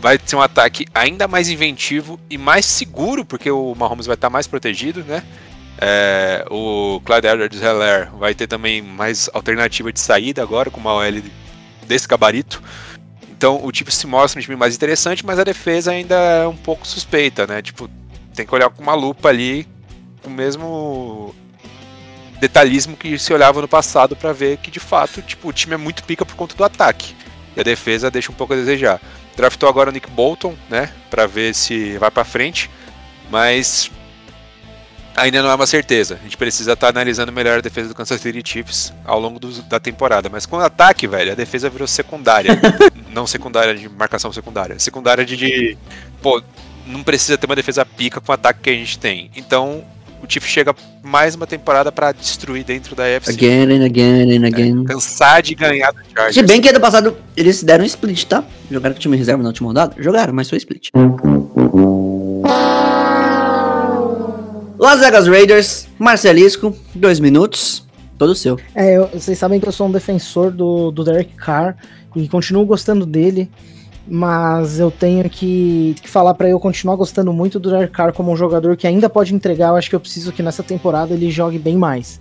[0.00, 4.30] Vai ser um ataque ainda mais inventivo e mais seguro, porque o Mahomes vai estar
[4.30, 5.24] mais protegido, né?
[5.78, 10.94] É, o Clyde edwards heller vai ter também mais alternativa de saída agora, com uma
[10.94, 11.22] OL
[11.88, 12.62] desse gabarito.
[13.28, 16.56] Então o tipo se mostra um time mais interessante, mas a defesa ainda é um
[16.56, 17.60] pouco suspeita, né?
[17.60, 17.90] Tipo,
[18.34, 19.66] tem que olhar com uma lupa ali,
[20.22, 21.34] com o mesmo
[22.40, 25.76] detalhismo que se olhava no passado para ver que de fato, tipo, o time é
[25.76, 27.14] muito pica por conta do ataque.
[27.56, 29.00] E a defesa deixa um pouco a desejar.
[29.36, 32.70] Draftou agora o Nick Bolton, né, para ver se vai para frente,
[33.30, 33.90] mas
[35.16, 36.18] ainda não é uma certeza.
[36.20, 39.38] A gente precisa estar tá analisando melhor a defesa do Kansas City Chiefs ao longo
[39.38, 40.28] do, da temporada.
[40.28, 42.52] Mas com o ataque, velho, a defesa virou secundária.
[43.12, 44.78] não secundária de marcação secundária.
[44.78, 45.78] Secundária de, de.
[46.22, 46.42] Pô,
[46.86, 49.30] não precisa ter uma defesa pica com o ataque que a gente tem.
[49.36, 49.84] Então,
[50.22, 53.30] o Chiefs chega mais uma temporada para destruir dentro da AFC.
[53.30, 54.82] Again and again and again.
[54.82, 56.34] É, cansar de ganhar do Chargers.
[56.34, 58.44] Se bem que ano passado eles deram um split, tá?
[58.70, 59.94] Jogaram com o time reserva na última rodada?
[59.98, 60.90] Jogaram, mas foi split.
[64.78, 67.86] Las Vegas Raiders, Marcelisco, dois minutos,
[68.18, 68.58] todo seu.
[68.74, 71.76] É, eu, vocês sabem que eu sou um defensor do, do Derek Carr
[72.14, 73.50] e continuo gostando dele
[74.08, 78.32] mas eu tenho que, que falar para eu continuar gostando muito do Derek Carr como
[78.32, 79.68] um jogador que ainda pode entregar.
[79.68, 82.20] Eu acho que eu preciso que nessa temporada ele jogue bem mais.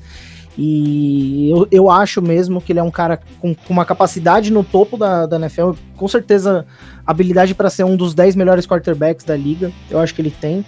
[0.57, 4.63] E eu, eu acho mesmo que ele é um cara com, com uma capacidade no
[4.63, 6.65] topo da, da NFL, com certeza
[7.05, 10.65] habilidade para ser um dos 10 melhores quarterbacks da liga, eu acho que ele tem.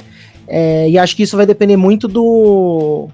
[0.47, 3.10] É, e acho que isso vai depender muito do,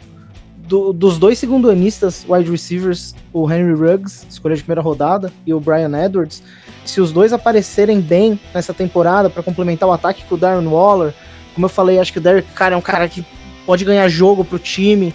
[0.68, 5.60] do, dos dois segundanistas wide receivers, o Henry Ruggs, escolha de primeira rodada, e o
[5.60, 6.44] Brian Edwards,
[6.86, 11.14] se os dois aparecerem bem nessa temporada para complementar o ataque com o Darren Waller,
[11.54, 13.26] como eu falei, acho que o Derek Carr é um cara que
[13.66, 15.14] pode ganhar jogo pro time.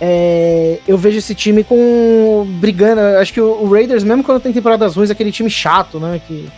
[0.00, 3.00] É, eu vejo esse time com brigando.
[3.20, 6.20] Acho que o, o, Raiders, mesmo quando tem temporadas ruins, é aquele time chato, né?
[6.26, 6.48] Que,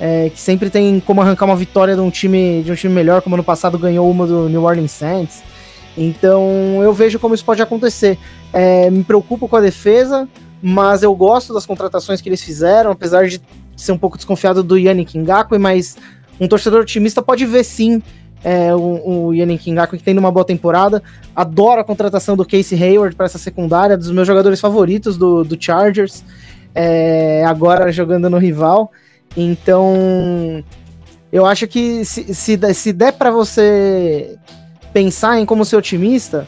[0.00, 3.22] é, que sempre tem como arrancar uma vitória de um time de um time melhor,
[3.22, 5.42] como ano passado ganhou uma do New Orleans Saints.
[5.98, 8.16] Então eu vejo como isso pode acontecer.
[8.52, 10.28] É, me preocupo com a defesa,
[10.62, 13.42] mas eu gosto das contratações que eles fizeram, apesar de
[13.76, 15.96] ser um pouco desconfiado do Yannick Ngakwe, mas
[16.40, 18.00] um torcedor otimista pode ver sim
[18.44, 21.02] é, o, o Yannick Ngakwe que tem uma boa temporada.
[21.34, 25.60] Adoro a contratação do Casey Hayward para essa secundária, dos meus jogadores favoritos do, do
[25.60, 26.24] Chargers,
[26.74, 28.92] é, agora jogando no rival.
[29.36, 30.64] Então,
[31.32, 34.36] eu acho que se, se, se der para você
[34.98, 36.44] pensar em como ser otimista,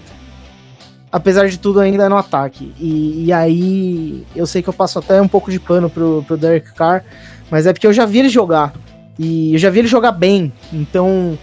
[1.13, 2.75] apesar de tudo, ainda é no ataque.
[2.81, 6.37] E, e, aí eu sei que eu passo até um pouco de pano pro, pro
[6.37, 7.05] Derek Carr,
[7.49, 8.75] mas é porque eu já vi ele jogar.
[9.17, 10.53] E eu já vi ele jogar bem.
[10.73, 11.39] Então.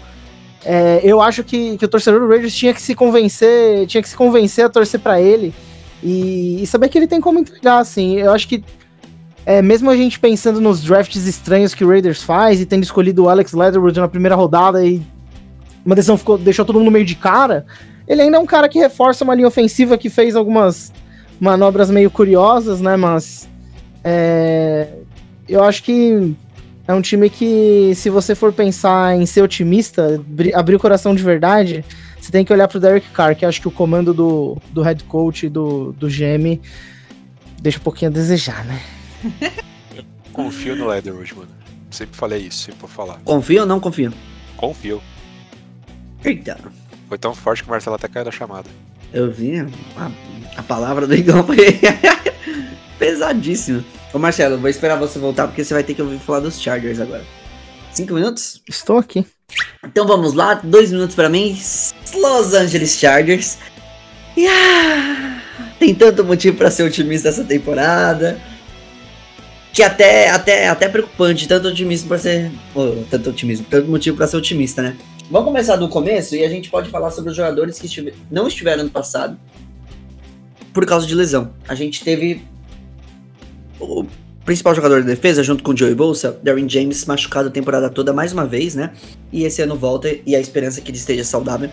[0.64, 4.08] É, eu acho que, que o torcedor do Raiders tinha que se convencer, tinha que
[4.08, 5.54] se convencer a torcer para ele
[6.02, 8.16] e, e, saber que ele tem como entregar, assim.
[8.16, 8.62] Eu acho que
[9.46, 13.24] é, mesmo a gente pensando nos drafts estranhos que o Raiders faz e tendo escolhido
[13.24, 15.00] o Alex Leatherwood na primeira rodada e
[15.88, 17.64] uma decisão ficou, deixou todo mundo meio de cara,
[18.06, 20.92] ele ainda é um cara que reforça uma linha ofensiva que fez algumas
[21.40, 22.94] manobras meio curiosas, né?
[22.94, 23.48] Mas
[24.04, 24.86] é,
[25.48, 26.36] eu acho que
[26.86, 30.22] é um time que, se você for pensar em ser otimista,
[30.54, 31.82] abrir o coração de verdade,
[32.20, 35.02] você tem que olhar pro Derek Carr, que acho que o comando do, do head
[35.04, 36.60] coach e do, do GM
[37.62, 38.78] deixa um pouquinho a desejar, né?
[39.96, 41.48] Eu confio no Leatherwood, mano.
[41.90, 43.22] Sempre falei isso, sempre vou falar.
[43.24, 44.12] Confio ou não confio?
[44.54, 45.00] Confio.
[46.28, 46.58] Eita.
[47.08, 48.68] Foi tão forte que o Marcelo até caiu da chamada.
[49.12, 49.60] Eu vi,
[49.96, 50.10] a,
[50.58, 51.56] a palavra do Igão foi
[52.98, 53.82] pesadíssima.
[54.12, 57.00] Ô Marcelo, vou esperar você voltar porque você vai ter que ouvir falar dos Chargers
[57.00, 57.24] agora.
[57.92, 58.62] Cinco minutos?
[58.68, 59.26] Estou aqui.
[59.82, 61.58] Então vamos lá, dois minutos para mim.
[62.14, 63.56] Los Angeles Chargers.
[64.36, 65.42] Yeah!
[65.78, 68.38] Tem tanto motivo para ser otimista essa temporada.
[69.72, 72.50] Que até, até, até preocupante, tanto otimismo para ser.
[72.74, 74.96] Oh, tanto otimismo, tanto motivo para ser otimista, né?
[75.30, 78.14] Vamos começar do começo e a gente pode falar sobre os jogadores que estive...
[78.30, 79.38] não estiveram no passado
[80.72, 81.52] por causa de lesão.
[81.68, 82.42] A gente teve
[83.78, 84.06] o
[84.42, 88.10] principal jogador da defesa, junto com o Joey Bolsa, Darren James, machucado a temporada toda
[88.10, 88.90] mais uma vez, né?
[89.30, 91.68] E esse ano volta e a esperança é que ele esteja saudável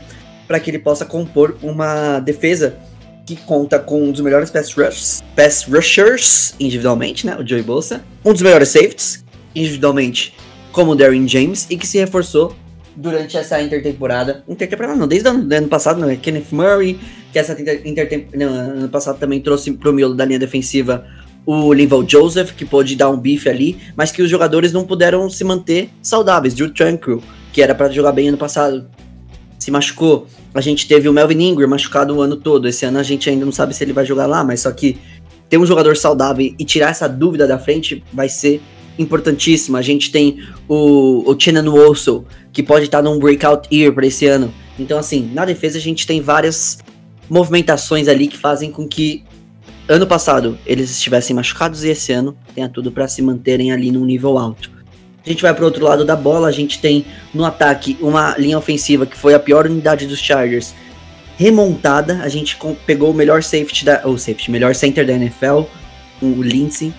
[0.45, 2.77] para que ele possa compor uma defesa
[3.25, 7.37] que conta com um dos melhores pass, rush, pass rushers individualmente, né?
[7.39, 8.03] O Joey Bolsa.
[8.25, 9.23] Um dos melhores safeties
[9.55, 10.35] individualmente,
[10.73, 12.53] como o Darren James, e que se reforçou
[12.95, 14.43] durante essa intertemporada.
[14.47, 16.15] Intertemporada não, desde o ano, ano passado, né?
[16.15, 16.99] Kenneth Murray,
[17.31, 17.53] que essa
[17.83, 18.45] intertemporada.
[18.45, 21.05] Ano passado também trouxe pro miolo da linha defensiva
[21.45, 25.29] o Linval Joseph, que pôde dar um bife ali, mas que os jogadores não puderam
[25.29, 26.55] se manter saudáveis.
[26.55, 27.21] Drew Tranquil,
[27.53, 28.89] que era para jogar bem ano passado,
[29.59, 30.27] se machucou.
[30.53, 32.67] A gente teve o Melvin Ingram machucado o ano todo.
[32.67, 34.97] Esse ano a gente ainda não sabe se ele vai jogar lá, mas só que
[35.47, 38.61] ter um jogador saudável e tirar essa dúvida da frente vai ser
[38.97, 39.77] importantíssimo.
[39.77, 44.25] A gente tem o, o Chenan Wosso, que pode estar num breakout year para esse
[44.25, 44.53] ano.
[44.79, 46.77] Então, assim, na defesa a gente tem várias
[47.29, 49.23] movimentações ali que fazem com que
[49.87, 54.05] ano passado eles estivessem machucados e esse ano tenha tudo para se manterem ali num
[54.05, 54.71] nível alto.
[55.25, 57.03] A gente vai para outro lado da bola, a gente tem
[57.33, 60.75] no ataque uma linha ofensiva que foi a pior unidade dos Chargers,
[61.37, 62.19] remontada.
[62.21, 65.63] A gente pegou o melhor safety da, ou safety, melhor center da NFL,
[66.21, 66.93] o Lindsay.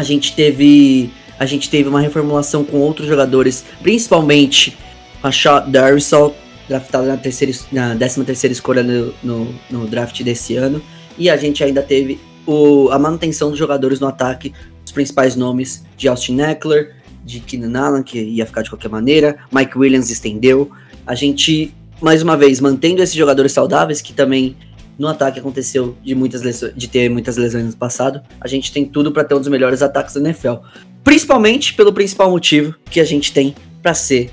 [0.00, 4.74] A gente teve a gente teve uma reformulação com outros jogadores, principalmente
[5.22, 6.34] a Shot Darisol,
[6.66, 10.82] draftada na, terceira, na 13 terceira escolha no, no, no draft desse ano.
[11.18, 15.84] E a gente ainda teve o, a manutenção dos jogadores no ataque, os principais nomes
[15.98, 20.70] de Austin Eckler, de Keenan Allen, que ia ficar de qualquer maneira, Mike Williams estendeu.
[21.06, 24.56] A gente, mais uma vez, mantendo esses jogadores saudáveis, que também
[24.98, 26.42] no ataque aconteceu de, muitas
[26.74, 29.82] de ter muitas lesões no passado, a gente tem tudo para ter um dos melhores
[29.82, 30.54] ataques da NFL.
[31.02, 34.30] Principalmente pelo principal motivo que a gente tem para ser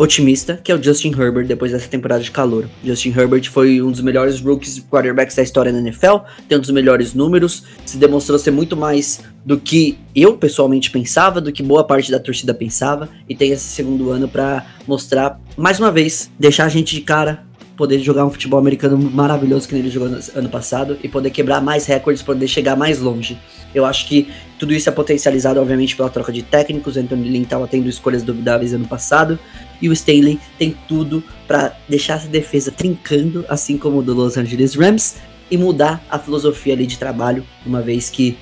[0.00, 2.66] otimista, que é o Justin Herbert depois dessa temporada de calor.
[2.82, 6.70] Justin Herbert foi um dos melhores rookies quarterbacks da história da NFL, tem um dos
[6.70, 11.84] melhores números, se demonstrou ser muito mais do que eu pessoalmente pensava, do que boa
[11.84, 16.64] parte da torcida pensava, e tem esse segundo ano para mostrar mais uma vez, deixar
[16.64, 17.44] a gente de cara,
[17.80, 21.62] poder jogar um futebol americano maravilhoso que ele jogou no ano passado e poder quebrar
[21.62, 23.38] mais recordes, poder chegar mais longe.
[23.74, 26.96] Eu acho que tudo isso é potencializado, obviamente, pela troca de técnicos.
[26.96, 29.38] O Anthony Lynn estava tendo escolhas duvidáveis ano passado.
[29.80, 34.36] E o Staley tem tudo para deixar essa defesa trincando, assim como o do Los
[34.36, 35.16] Angeles Rams,
[35.50, 38.36] e mudar a filosofia ali de trabalho, uma vez que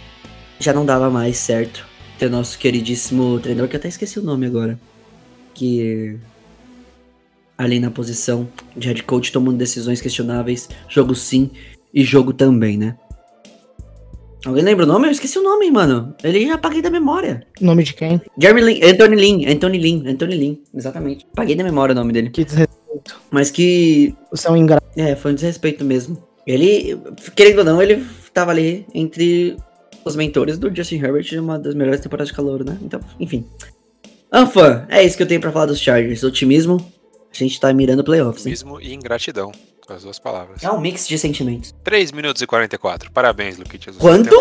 [0.58, 1.86] já não dava mais certo
[2.18, 4.76] ter nosso queridíssimo treinador, que eu até esqueci o nome agora,
[5.54, 6.18] que
[7.58, 11.50] ali na posição de head coach tomando decisões questionáveis, jogo sim
[11.92, 12.96] e jogo também, né?
[14.46, 15.08] Alguém lembra o nome?
[15.08, 16.14] Eu esqueci o nome, mano.
[16.22, 17.44] Ele já apaguei da memória.
[17.60, 18.20] Nome de quem?
[18.40, 21.26] Jeremy Lin, Anthony Lin, Anthony Lin, Anthony Lin, exatamente.
[21.34, 22.30] Paguei da memória o nome dele.
[22.30, 23.20] Que desrespeito.
[23.32, 24.86] Mas que, Você é um ingrato.
[24.96, 26.22] é, foi um desrespeito mesmo.
[26.46, 26.96] Ele,
[27.34, 29.56] querendo ou não, ele tava ali entre
[30.04, 32.78] os mentores do Justin Herbert de uma das melhores temporadas de calor, né?
[32.80, 33.44] Então, enfim.
[34.32, 36.22] Anfã, é isso que eu tenho pra falar dos Chargers.
[36.22, 36.78] Otimismo,
[37.32, 38.50] a gente tá mirando playoffs, hein?
[38.50, 39.52] Mesmo e ingratidão.
[39.86, 40.62] Com as duas palavras.
[40.62, 41.74] É um mix de sentimentos.
[41.82, 43.10] 3 minutos e 44.
[43.10, 43.96] Parabéns, Luquitas.
[43.96, 44.36] Quanto?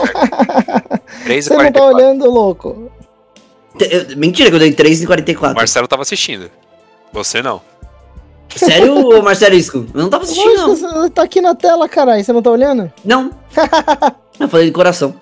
[1.23, 1.95] 3 e Você não tá 44.
[1.95, 2.91] olhando, louco.
[3.77, 5.53] Te- eu- Mentira que eu dei 3 e 44.
[5.53, 6.51] O Marcelo tava assistindo.
[7.13, 7.61] Você não.
[8.55, 9.85] Sério, ô Marcelisco?
[9.93, 11.01] Eu não tava assistindo, Lógico, não.
[11.03, 12.21] você tá aqui na tela, caralho.
[12.23, 12.91] Você não tá olhando?
[13.05, 13.31] Não.
[14.39, 15.15] eu falei de coração.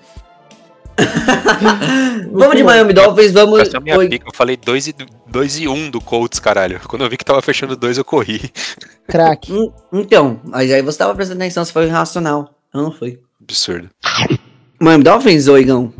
[2.32, 3.60] Vamos de Miami Dolphins, vamos.
[3.60, 4.08] Essa é a minha Oi.
[4.08, 4.26] pica.
[4.28, 4.94] Eu falei 2 e,
[5.28, 6.80] 2 e 1 do Colts, caralho.
[6.88, 8.50] Quando eu vi que tava fechando 2, eu corri.
[9.08, 9.52] Crack.
[9.52, 12.50] Hum, Então, mas aí você tava prestando atenção se foi irracional.
[12.74, 13.20] Eu não fui.
[13.40, 13.88] Absurdo.
[14.80, 15.92] Miami Dolphins ou Igão?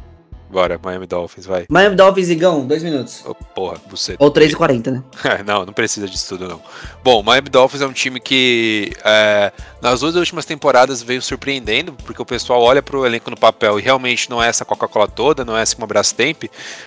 [0.49, 1.67] Bora, Miami Dolphins, vai.
[1.69, 3.25] Miami Dolphins, Igão, dois minutos.
[3.27, 4.15] Ô, porra, você.
[4.19, 5.03] Ou 3 e 40, né?
[5.45, 6.63] não, não precisa disso tudo, não.
[7.03, 12.23] Bom, Miami Dolphins é um time que é, nas duas últimas temporadas veio surpreendendo, porque
[12.23, 15.57] o pessoal olha pro elenco no papel e realmente não é essa Coca-Cola toda, não
[15.57, 16.45] é essa uma Brastemp,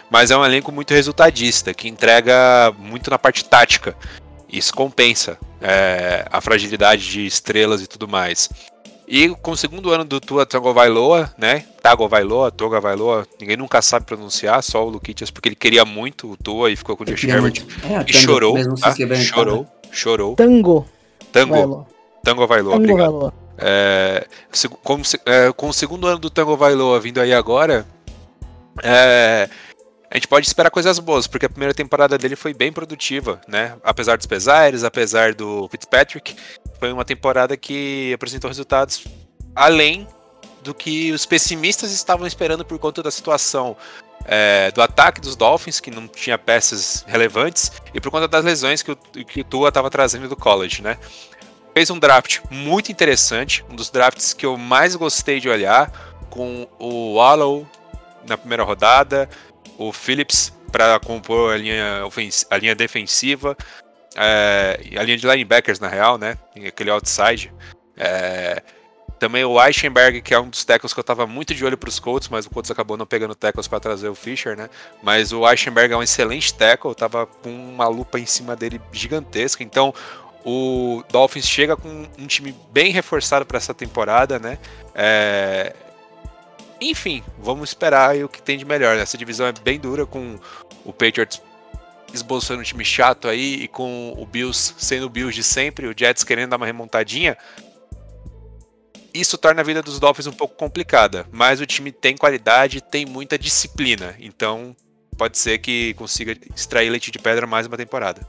[0.09, 3.95] mas é um elenco muito resultadista, que entrega muito na parte tática.
[4.51, 8.49] Isso compensa é, a fragilidade de estrelas e tudo mais.
[9.11, 11.65] E com o segundo ano do Tua Tagovailoa, né?
[11.81, 16.37] Tagovailoa, Toga Vailoa, ninguém nunca sabe pronunciar, só o Luquitas, porque ele queria muito o
[16.37, 18.93] Tua e ficou com o Justin Herbert É, e chorou, tá?
[19.15, 20.35] chorou, chorou.
[20.35, 20.85] Tango.
[21.31, 21.83] Tango, Vailó.
[22.23, 23.11] Tango Vailoa, Tango, obrigado.
[23.13, 23.31] Vailó.
[23.57, 24.69] É, se-
[25.25, 27.87] é, com o segundo ano do Tango Vailoa vindo aí agora,
[28.83, 29.49] é,
[30.11, 33.77] a gente pode esperar coisas boas, porque a primeira temporada dele foi bem produtiva, né?
[33.83, 36.35] Apesar dos pesares, apesar do Fitzpatrick,
[36.79, 39.05] foi uma temporada que apresentou resultados
[39.55, 40.07] além
[40.63, 43.77] do que os pessimistas estavam esperando por conta da situação
[44.25, 48.81] é, do ataque dos Dolphins, que não tinha peças relevantes, e por conta das lesões
[48.81, 50.97] que o, que o Tua estava trazendo do college, né?
[51.73, 55.91] Fez um draft muito interessante, um dos drafts que eu mais gostei de olhar,
[56.29, 57.67] com o Wallow
[58.27, 59.29] na primeira rodada,
[59.79, 62.03] o Phillips para compor a linha,
[62.49, 63.57] a linha defensiva,
[64.15, 66.37] é, a linha de linebackers na real, né?
[66.67, 67.51] Aquele outside.
[67.95, 68.61] É,
[69.17, 71.89] também o Eichenberg, que é um dos tackles que eu tava muito de olho para
[71.89, 74.69] os Colts, mas o Colts acabou não pegando tackles para trazer o Fischer, né?
[75.01, 79.63] Mas o Eichenberg é um excelente tackle, tava com uma lupa em cima dele gigantesca.
[79.63, 79.93] Então,
[80.45, 84.57] o Dolphins chega com um time bem reforçado para essa temporada, né?
[84.93, 85.73] É,
[86.81, 88.95] Enfim, vamos esperar aí o que tem de melhor.
[88.95, 89.01] né?
[89.01, 90.39] Essa divisão é bem dura, com
[90.85, 91.41] o Patriots
[92.13, 95.93] esboçando um time chato aí e com o Bills sendo o Bills de sempre, o
[95.95, 97.37] Jets querendo dar uma remontadinha.
[99.13, 103.05] Isso torna a vida dos Dolphins um pouco complicada, mas o time tem qualidade, tem
[103.05, 104.75] muita disciplina, então
[105.17, 108.21] pode ser que consiga extrair leite de pedra mais uma temporada.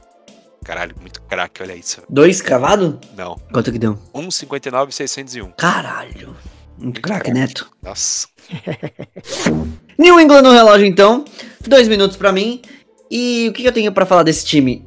[0.63, 2.03] Caralho, muito craque, olha isso.
[2.07, 2.99] Dois cravado?
[3.15, 3.97] Não, Quanto que deu?
[4.13, 5.51] 1,59 e 601.
[5.53, 6.35] Caralho.
[6.81, 7.69] Um craque, Neto.
[7.81, 8.27] Nossa.
[9.97, 11.23] New England no relógio, então.
[11.65, 12.61] Dois minutos pra mim.
[13.09, 14.85] E o que eu tenho pra falar desse time?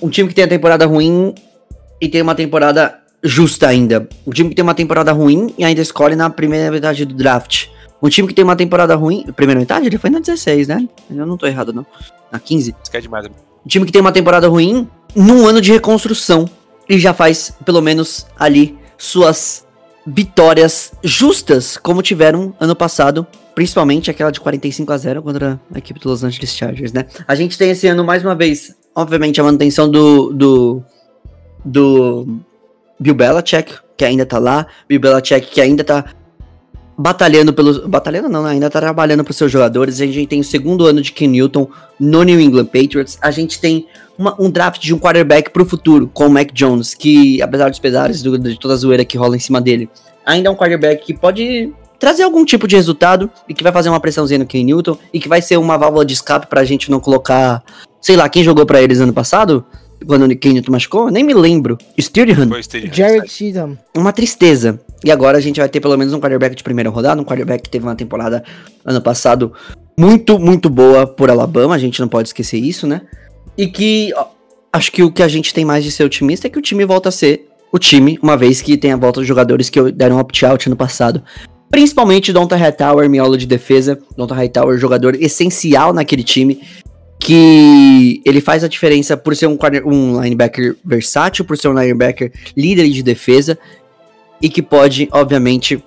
[0.00, 1.34] Um time que tem a temporada ruim
[2.00, 4.08] e tem uma temporada justa ainda.
[4.26, 7.68] Um time que tem uma temporada ruim e ainda escolhe na primeira metade do draft.
[8.02, 9.24] Um time que tem uma temporada ruim.
[9.34, 9.86] Primeira metade?
[9.86, 10.88] Ele foi na 16, né?
[11.10, 11.86] Eu não tô errado, não.
[12.30, 12.74] Na 15.
[12.82, 13.26] Isso que é demais.
[13.26, 16.48] Um time que tem uma temporada ruim num ano de reconstrução.
[16.88, 19.64] E já faz, pelo menos, ali suas
[20.06, 23.26] vitórias justas, como tiveram ano passado.
[23.54, 27.06] Principalmente aquela de 45 a 0 contra a equipe do Los Angeles Chargers, né?
[27.28, 30.32] A gente tem esse ano, mais uma vez, obviamente, a manutenção do.
[30.32, 30.82] do.
[31.64, 32.26] do
[32.98, 34.66] Bill Belichick, que ainda tá lá.
[34.88, 36.04] Bill Belichick, que ainda tá
[37.02, 37.78] batalhando pelos.
[37.78, 38.50] Batalhando não, né?
[38.50, 40.00] ainda tá trabalhando pros seus jogadores.
[40.00, 41.66] A gente tem o segundo ano de Ken Newton
[41.98, 43.18] no New England Patriots.
[43.20, 43.86] A gente tem
[44.16, 47.78] uma- um draft de um quarterback pro futuro, com o Mac Jones, que, apesar dos
[47.80, 49.90] pesares do- de toda a zoeira que rola em cima dele,
[50.24, 53.88] ainda é um quarterback que pode trazer algum tipo de resultado e que vai fazer
[53.88, 56.90] uma pressãozinha no Ken Newton e que vai ser uma válvula de escape pra gente
[56.90, 57.62] não colocar.
[58.00, 59.64] Sei lá, quem jogou pra eles ano passado?
[60.06, 61.10] Quando o Newton machucou?
[61.10, 61.78] Nem me lembro.
[62.00, 62.32] Steve
[62.92, 63.78] Jared Cheatham.
[63.96, 64.80] uma tristeza.
[65.04, 67.62] E agora a gente vai ter pelo menos um quarterback de primeira rodada, um quarterback
[67.62, 68.42] que teve uma temporada
[68.84, 69.52] ano passado
[69.98, 73.02] muito, muito boa por Alabama, a gente não pode esquecer isso, né?
[73.56, 74.26] E que ó,
[74.72, 76.84] acho que o que a gente tem mais de ser otimista é que o time
[76.84, 80.18] volta a ser o time, uma vez que tem a volta dos jogadores que deram
[80.18, 81.22] opt-out no passado.
[81.70, 83.98] Principalmente Donta Hightower, miolo de defesa.
[84.14, 86.60] Donta Hightower, jogador essencial naquele time.
[87.24, 91.78] Que ele faz a diferença por ser um, quarter- um linebacker versátil, por ser um
[91.78, 93.56] linebacker líder de defesa
[94.40, 95.82] e que pode, obviamente,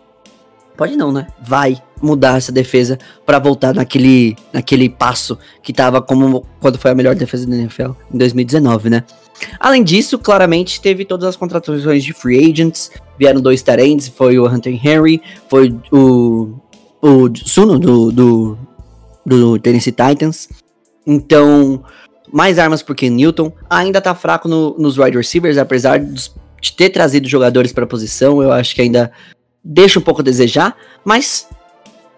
[0.78, 1.28] pode não, né?
[1.46, 6.96] Vai mudar essa defesa pra voltar naquele, naquele passo que tava como quando foi a
[6.96, 9.04] melhor defesa da NFL em 2019, né?
[9.60, 14.48] Além disso, claramente teve todas as contratações de free agents, vieram dois tarentes, foi o
[14.48, 16.54] Hunter Henry, foi o
[17.02, 18.58] o Suno do, do
[19.26, 20.48] do Tennessee Titans.
[21.06, 21.84] Então,
[22.32, 23.52] mais armas por Ken Newton.
[23.70, 28.52] Ainda tá fraco no- nos wide receivers, apesar de ter trazido jogadores pra posição, eu
[28.52, 29.12] acho que ainda
[29.64, 31.48] deixa um pouco a desejar, mas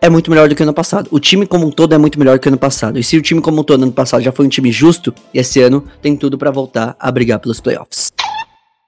[0.02, 1.08] é muito melhor do que ano passado.
[1.12, 2.98] O time como um todo é muito melhor que ano passado.
[3.00, 5.62] E se o time como um todo ano passado já foi um time justo, esse
[5.62, 8.12] ano tem tudo pra voltar a brigar pelos playoffs.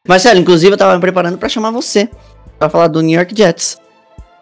[0.07, 2.09] Marcelo, inclusive eu tava me preparando pra chamar você
[2.57, 3.77] pra falar do New York Jets.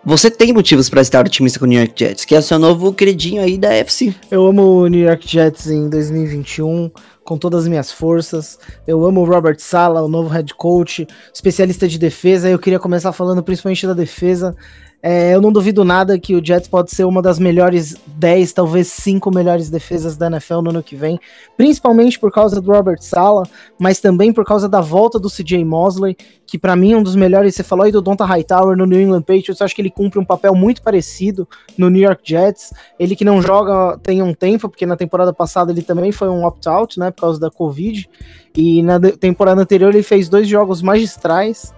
[0.05, 2.57] Você tem motivos pra estar otimista com o New York Jets, que é o seu
[2.57, 4.15] novo queridinho aí da FC.
[4.31, 6.89] Eu amo o New York Jets em 2021
[7.27, 8.57] com todas as minhas forças.
[8.87, 12.49] Eu amo o Robert Sala, o novo head coach, especialista de defesa.
[12.49, 14.55] Eu queria começar falando principalmente da defesa.
[15.01, 18.87] É, eu não duvido nada que o Jets pode ser uma das melhores 10, talvez
[18.87, 21.19] 5 melhores defesas da NFL no ano que vem,
[21.55, 23.43] principalmente por causa do Robert Sala,
[23.79, 26.17] mas também por causa da volta do CJ Mosley,
[26.47, 27.53] que pra mim é um dos melhores.
[27.53, 30.17] Você falou aí do Donta Hightower no New England Patriots, eu acho que ele cumpre
[30.17, 31.47] um papel muito parecido
[31.77, 32.73] no New York Jets.
[32.97, 36.43] Ele que não joga tem um tempo, porque na temporada passada ele também foi um
[36.43, 38.09] opt-out, né, causa da Covid.
[38.55, 41.73] E na temporada anterior ele fez dois jogos magistrais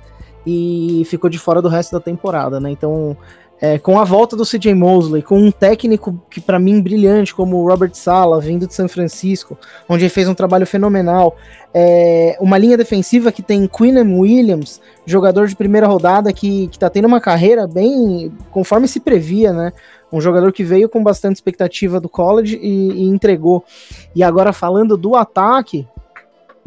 [0.45, 2.69] e ficou de fora do resto da temporada, né?
[2.69, 3.17] Então,
[3.61, 7.57] é, com a volta do CJ Mosley, com um técnico que para mim brilhante como
[7.57, 11.35] o Robert Sala, vindo de São Francisco, onde ele fez um trabalho fenomenal,
[11.73, 16.89] é, uma linha defensiva que tem Quinnan Williams, jogador de primeira rodada que, que tá
[16.89, 19.73] tendo uma carreira bem conforme se previa, né?
[20.11, 23.63] Um jogador que veio com bastante expectativa do college e, e entregou.
[24.15, 25.87] E agora falando do ataque,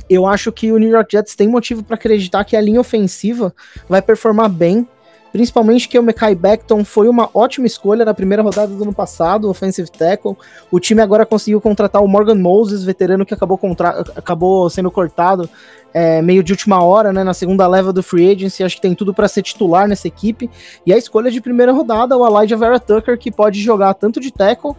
[0.09, 3.55] eu acho que o New York Jets tem motivo para acreditar que a linha ofensiva
[3.88, 4.86] vai performar bem,
[5.32, 9.48] principalmente que o Mekai Beckton foi uma ótima escolha na primeira rodada do ano passado,
[9.48, 10.36] offensive tackle.
[10.70, 14.00] O time agora conseguiu contratar o Morgan Moses, veterano que acabou, contra...
[14.14, 15.48] acabou sendo cortado
[15.94, 18.94] é, meio de última hora, né, na segunda leva do free agency, acho que tem
[18.94, 20.50] tudo para ser titular nessa equipe.
[20.86, 24.30] E a escolha de primeira rodada, o Elijah Vera Tucker, que pode jogar tanto de
[24.30, 24.74] tackle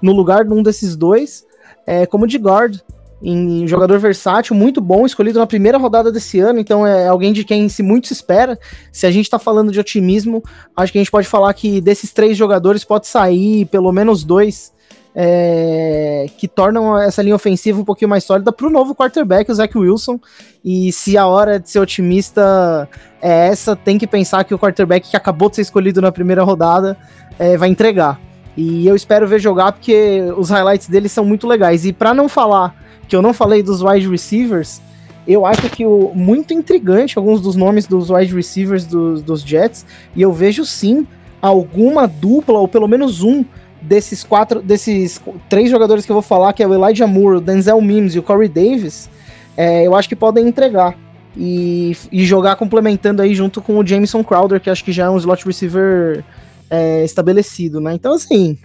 [0.00, 1.46] no lugar de um desses dois,
[1.86, 2.80] é, como de guard
[3.22, 7.44] em jogador versátil, muito bom, escolhido na primeira rodada desse ano, então é alguém de
[7.44, 8.58] quem se muito se espera.
[8.92, 10.42] Se a gente tá falando de otimismo,
[10.76, 14.72] acho que a gente pode falar que desses três jogadores pode sair pelo menos dois
[15.20, 19.54] é, que tornam essa linha ofensiva um pouquinho mais sólida para o novo quarterback, o
[19.54, 20.20] Zach Wilson.
[20.64, 22.88] E se a hora de ser otimista
[23.20, 26.44] é essa, tem que pensar que o quarterback que acabou de ser escolhido na primeira
[26.44, 26.96] rodada
[27.36, 28.20] é, vai entregar.
[28.56, 31.84] E eu espero ver jogar porque os highlights dele são muito legais.
[31.84, 32.74] E para não falar
[33.08, 34.80] que eu não falei dos wide receivers,
[35.26, 39.84] eu acho que o muito intrigante alguns dos nomes dos wide receivers dos, dos Jets,
[40.14, 41.06] e eu vejo sim
[41.40, 43.44] alguma dupla, ou pelo menos um
[43.80, 47.40] desses quatro, desses três jogadores que eu vou falar, que é o Elijah Moore, o
[47.40, 49.08] Denzel Mims e o Corey Davis,
[49.56, 50.96] é, eu acho que podem entregar.
[51.36, 55.10] e, e jogar complementando aí junto com o Jameson Crowder, que acho que já é
[55.10, 56.24] um slot receiver
[56.68, 57.94] é, estabelecido, né?
[57.94, 58.58] Então, assim,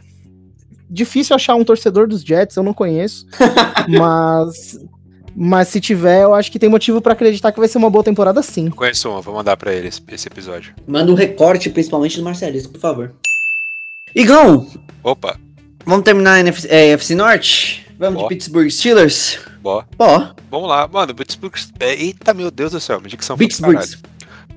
[0.94, 3.26] difícil achar um torcedor dos Jets, eu não conheço,
[3.90, 4.80] mas
[5.36, 8.04] mas se tiver, eu acho que tem motivo pra acreditar que vai ser uma boa
[8.04, 8.68] temporada sim.
[8.68, 10.76] Eu conheço um, vou mandar pra ele esse, esse episódio.
[10.88, 13.14] Manda um recorte, principalmente do Marcelisco, por favor.
[14.16, 14.68] Igão,
[15.04, 15.40] Opa,
[15.86, 17.88] vamos terminar a NFC, é, NFC Norte?
[17.98, 18.24] Vamos Ó.
[18.24, 19.40] de Pittsburgh Steelers?
[19.62, 19.84] bó.
[19.98, 21.54] Ó, Vamos lá, mano, Pittsburgh.
[21.80, 23.74] é, Eita, meu Deus do céu, minha dicção Pittsburgh.
[23.74, 23.98] caralho.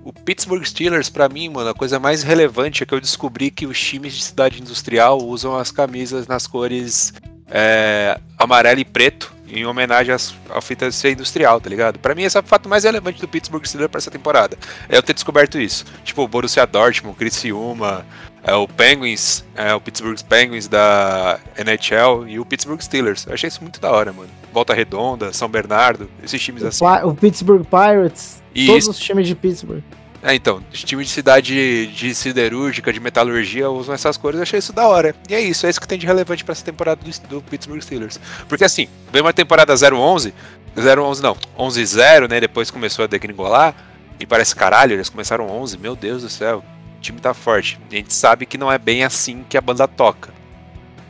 [0.06, 3.66] O Pittsburgh Steelers, pra mim, mano, a coisa mais relevante é que eu descobri que
[3.66, 7.12] os times de cidade industrial usam as camisas nas cores
[7.50, 11.98] é, amarelo e preto, em homenagem às, ao fita ser industrial, tá ligado?
[11.98, 14.56] Pra mim, esse é o fato mais relevante do Pittsburgh Steelers pra essa temporada.
[14.88, 15.84] É eu ter descoberto isso.
[16.04, 18.06] Tipo, o Borussia Dortmund, Criciúma,
[18.44, 23.26] é, o Penguins, é, o Pittsburgh Penguins da NHL e o Pittsburgh Steelers.
[23.26, 24.30] Eu achei isso muito da hora, mano.
[24.52, 26.84] Volta Redonda, São Bernardo, esses times O, assim.
[27.04, 29.82] O Pittsburgh Pirates, E todos isso- os times de Pittsburgh.
[30.22, 34.58] É, então, os times de cidade de siderúrgica, de metalurgia usam essas cores, eu achei
[34.58, 35.14] isso da hora.
[35.28, 37.80] E é isso, é isso que tem de relevante pra essa temporada do, do Pittsburgh
[37.80, 38.18] Steelers.
[38.48, 40.32] Porque assim, veio uma temporada 0-11,
[40.76, 43.74] 0-11 não, 11-0, né, depois começou a degringolar,
[44.18, 46.64] e parece caralho, eles começaram 11, meu Deus do céu,
[46.96, 47.78] o time tá forte.
[47.90, 50.32] E a gente sabe que não é bem assim que a banda toca.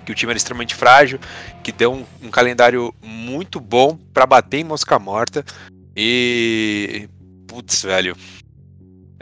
[0.05, 1.19] Que o time era extremamente frágil,
[1.63, 5.45] que deu um, um calendário muito bom pra bater em mosca morta,
[5.97, 7.09] e...
[7.47, 8.17] Putz, velho,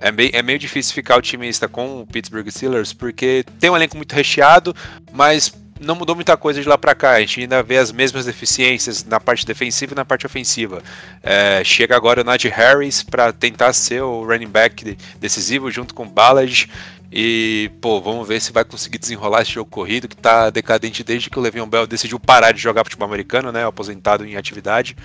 [0.04, 3.96] é meio, é meio difícil ficar otimista com o Pittsburgh Steelers, porque tem um elenco
[3.96, 4.76] muito recheado,
[5.12, 7.12] mas não mudou muita coisa de lá pra cá.
[7.12, 10.82] A gente ainda vê as mesmas deficiências na parte defensiva e na parte ofensiva.
[11.22, 15.94] É, chega agora o Najee Harris para tentar ser o running back de- decisivo junto
[15.94, 16.68] com o Ballard.
[17.10, 21.30] E, pô, vamos ver se vai conseguir desenrolar esse jogo corrido que tá decadente desde
[21.30, 23.64] que o Le'Veon Bell decidiu parar de jogar futebol americano, né?
[23.64, 24.96] Aposentado em atividade.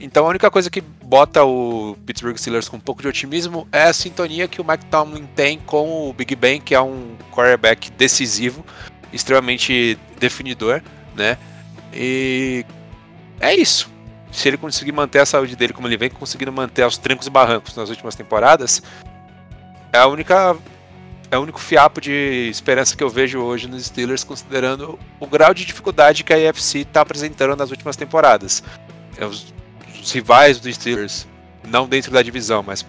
[0.00, 3.84] Então a única coisa que bota o Pittsburgh Steelers com um pouco de otimismo é
[3.84, 7.90] a sintonia que o Mike Tomlin tem com o Big Ben, que é um quarterback
[7.92, 8.64] decisivo,
[9.12, 10.82] extremamente definidor,
[11.16, 11.36] né?
[11.92, 12.64] E
[13.40, 13.90] é isso.
[14.30, 17.30] Se ele conseguir manter a saúde dele como ele vem conseguindo manter aos trancos e
[17.30, 18.82] barrancos nas últimas temporadas,
[19.92, 20.56] é a única
[21.30, 25.52] é o único fiapo de esperança que eu vejo hoje nos Steelers, considerando o grau
[25.52, 28.62] de dificuldade que a AFC está apresentando nas últimas temporadas.
[29.18, 29.52] É, Os,
[30.00, 31.26] os rivais dos Steelers,
[31.66, 32.84] não dentro da divisão, mas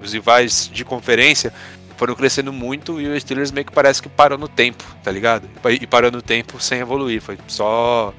[0.00, 1.52] os rivais de conferência
[1.96, 5.48] foram crescendo muito e o Steelers meio que parece que parou no tempo, tá ligado?
[5.80, 8.14] E parou no tempo sem evoluir, foi só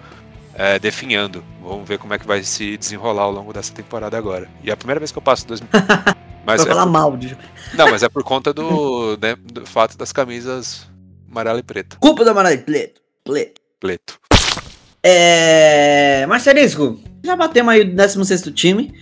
[0.53, 1.43] é, definhando.
[1.63, 4.49] Vamos ver como é que vai se desenrolar ao longo dessa temporada agora.
[4.61, 5.69] E é a primeira vez que eu passo 2000.
[6.45, 7.17] Mas pra é falar por- mal.
[7.17, 7.37] De...
[7.75, 10.89] não, mas é por conta do, né, do fato das camisas
[11.29, 11.97] amarela e preta.
[11.99, 12.63] Culpa do Amarelo.
[12.63, 13.01] Pleto.
[13.23, 13.61] Pleto.
[13.79, 14.19] Pleto.
[15.03, 16.25] É.
[16.27, 18.93] Marcelisco, já batemos aí o 16 time.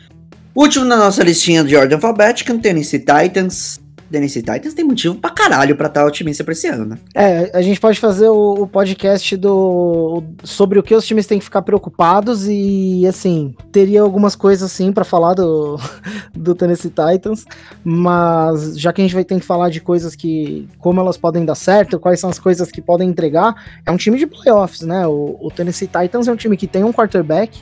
[0.55, 3.80] Último na nossa listinha de ordem alfabética, Tennessee Titans.
[4.11, 6.97] Tennessee Titans tem motivo pra caralho pra estar otimista pra esse ano, né?
[7.13, 11.39] É, a gente pode fazer o, o podcast do sobre o que os times têm
[11.39, 15.78] que ficar preocupados e assim, teria algumas coisas assim pra falar do,
[16.34, 17.45] do Tennessee Titans,
[17.84, 21.45] mas já que a gente vai ter que falar de coisas que como elas podem
[21.45, 23.55] dar certo, quais são as coisas que podem entregar,
[23.86, 25.05] é um time de playoffs, né?
[25.05, 27.59] O, o Tennessee Titans é um time que tem um quarterback,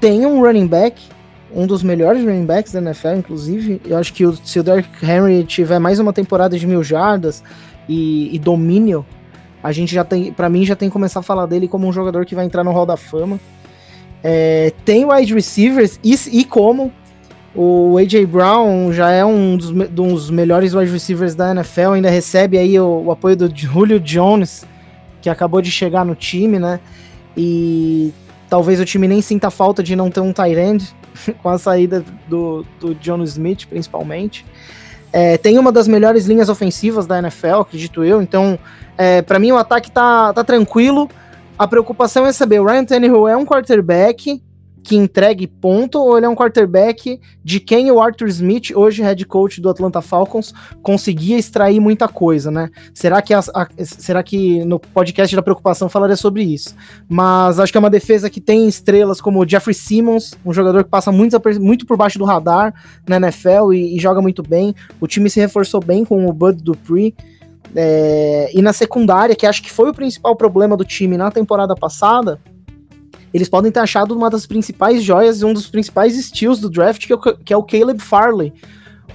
[0.00, 1.00] tem um running back,
[1.54, 3.80] um dos melhores running backs da NFL, inclusive.
[3.84, 7.42] Eu acho que o- se o Derrick Henry tiver mais uma temporada de mil jardas
[7.88, 9.04] e, e domínio,
[9.62, 11.92] a gente já tem, para mim, já tem que começar a falar dele como um
[11.92, 13.40] jogador que vai entrar no Hall da Fama.
[14.22, 16.92] É, tem wide receivers e, e como
[17.54, 22.58] o AJ Brown já é um dos, dos melhores wide receivers da NFL, ainda recebe
[22.58, 24.64] aí o, o apoio do Julio Jones,
[25.22, 26.80] que acabou de chegar no time, né?
[27.36, 28.12] E
[28.48, 30.94] talvez o time nem sinta falta de não ter um tight end
[31.42, 34.44] com a saída do, do John Smith, principalmente.
[35.12, 38.20] É, tem uma das melhores linhas ofensivas da NFL, acredito eu.
[38.20, 38.58] Então,
[38.98, 41.08] é, para mim, o ataque tá, tá tranquilo.
[41.58, 44.42] A preocupação é saber: o Ryan Tannehill é um quarterback
[44.86, 49.26] que entregue ponto ou ele é um quarterback de quem o Arthur Smith, hoje head
[49.26, 52.70] coach do Atlanta Falcons, conseguia extrair muita coisa, né?
[52.94, 56.72] Será que, as- a- será que no podcast da preocupação falaria sobre isso?
[57.08, 60.84] Mas acho que é uma defesa que tem estrelas como o Jeffrey Simmons, um jogador
[60.84, 62.72] que passa muito, muito por baixo do radar
[63.08, 64.72] na NFL e, e joga muito bem.
[65.00, 67.12] O time se reforçou bem com o Bud Dupree.
[67.74, 71.74] É, e na secundária, que acho que foi o principal problema do time na temporada
[71.74, 72.38] passada,
[73.36, 77.06] eles podem ter achado uma das principais joias e um dos principais steals do draft,
[77.06, 78.52] que é o, que é o Caleb Farley,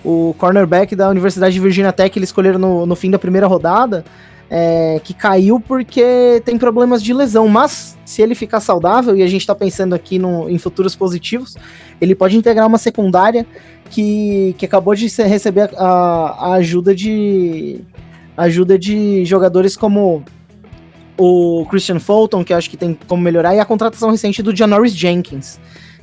[0.03, 3.47] o cornerback da Universidade de Virginia Tech, que eles escolheram no, no fim da primeira
[3.47, 4.05] rodada.
[4.53, 7.47] é, que caiu porque tem problemas de lesão.
[7.47, 11.55] Mas se ele ficar saudável, e a gente tá pensando aqui no, em futuros positivos,
[12.01, 13.45] ele pode integrar uma secundária
[13.89, 17.80] que, que acabou de receber a, a ajuda de
[18.36, 20.24] ajuda de jogadores como
[21.22, 24.55] o Christian Fulton, que eu acho que tem como melhorar, e a contratação recente do
[24.55, 25.59] Janoris Jenkins.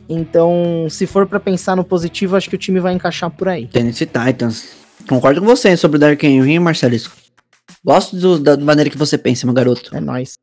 [0.08, 3.66] Então, se for pra pensar no positivo, acho que o time vai encaixar por aí.
[3.66, 4.64] Tennessee Titans.
[5.08, 7.14] Concordo com você sobre o Derrick Henry, Marcelisco.
[7.84, 9.94] Gosto do- da maneira que você pensa, meu garoto.
[9.94, 10.34] É nóis.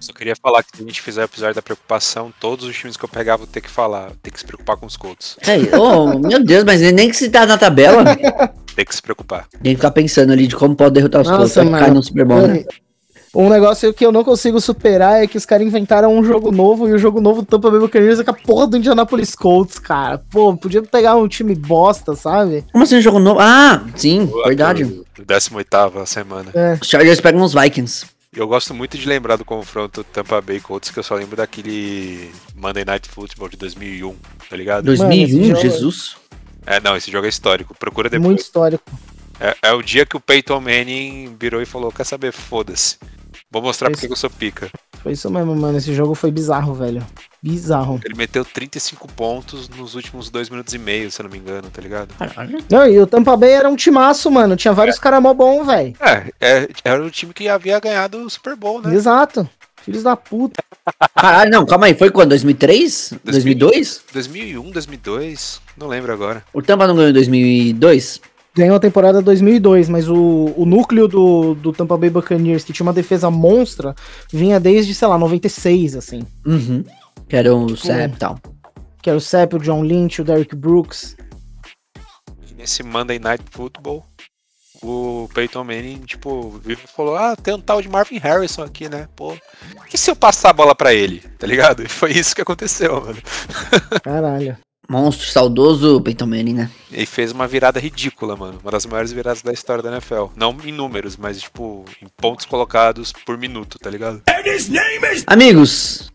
[0.00, 2.96] Só queria falar que se a gente fizer o episódio da preocupação, todos os times
[2.96, 5.36] que eu pegar vou ter que falar, ter que se preocupar com os Colts.
[5.42, 8.04] É, oh, meu Deus, mas nem que se tá na tabela,
[8.74, 9.46] Tem que se preocupar.
[9.62, 12.24] tem que ficar pensando ali de como pode derrotar os Colts pra cair no Super
[12.24, 12.64] Bowl, né?
[13.34, 16.88] Um negócio que eu não consigo superar é que os caras inventaram um jogo novo
[16.88, 19.78] e o jogo novo do Tampa Bay Buccaneers é com a porra do Indianapolis Colts,
[19.78, 20.18] cara.
[20.30, 22.64] Pô, podia pegar um time bosta, sabe?
[22.72, 23.38] Como assim, jogo novo?
[23.40, 24.84] Ah, sim, verdade.
[24.84, 26.50] Do 18ª semana.
[26.80, 28.04] Os Chargers pegam os Vikings.
[28.36, 32.30] Eu gosto muito de lembrar do confronto Tampa Bay Colts, que eu só lembro daquele
[32.56, 34.14] Monday Night Football de 2001,
[34.48, 34.84] tá ligado?
[34.84, 36.16] 2001, jogo- Jesus.
[36.66, 37.74] É, não, esse jogo é histórico.
[37.78, 38.26] Procura depois.
[38.26, 38.84] Muito histórico.
[39.40, 42.32] É, é o dia que o Peyton Manning virou e falou: Quer saber?
[42.32, 42.98] Foda-se.
[43.50, 44.70] Vou mostrar porque que eu sou pica.
[45.02, 45.78] Foi isso mesmo, mano.
[45.78, 47.04] Esse jogo foi bizarro, velho.
[47.42, 48.00] Bizarro.
[48.04, 51.70] Ele meteu 35 pontos nos últimos dois minutos e meio, se eu não me engano,
[51.70, 52.14] tá ligado?
[52.14, 52.58] Caralho.
[52.70, 54.56] Não, e o Tampa Bay era um timaço, mano.
[54.56, 55.94] Tinha vários caras mó bom, velho.
[56.00, 58.94] É, é, era o time que havia ganhado o Super Bowl, né?
[58.94, 59.48] Exato.
[59.82, 60.62] Filhos da puta.
[61.14, 61.94] Caralho, não, calma aí.
[61.94, 62.30] Foi quando?
[62.30, 63.14] 2003?
[63.24, 64.04] 2002?
[64.12, 66.44] 2001, 2002, não lembro agora.
[66.52, 68.20] O Tampa não ganhou em 2002?
[68.60, 72.84] Ganhou a temporada 2002, mas o, o núcleo do, do Tampa Bay Buccaneers, que tinha
[72.84, 73.94] uma defesa monstra,
[74.30, 76.26] vinha desde, sei lá, 96, assim.
[76.44, 76.84] Uhum.
[77.26, 78.38] Que era o Sap e tal.
[79.00, 81.16] Que era o Sepp, o John Lynch, o Derrick Brooks.
[82.50, 84.04] E nesse Monday Night Football,
[84.82, 86.60] o Peyton Manning, tipo,
[86.94, 89.08] falou: Ah, tem um tal de Marvin Harrison aqui, né?
[89.16, 89.34] Pô,
[89.90, 91.20] e se eu passar a bola pra ele?
[91.38, 91.82] Tá ligado?
[91.82, 93.22] E foi isso que aconteceu, mano.
[94.04, 94.58] Caralho.
[94.90, 96.70] Monstro, saudoso Peyton Manning, né?
[96.90, 98.58] E fez uma virada ridícula, mano.
[98.60, 100.24] Uma das maiores viradas da história da NFL.
[100.34, 104.20] Não em números, mas, tipo, em pontos colocados por minuto, tá ligado?
[105.28, 106.10] Amigos,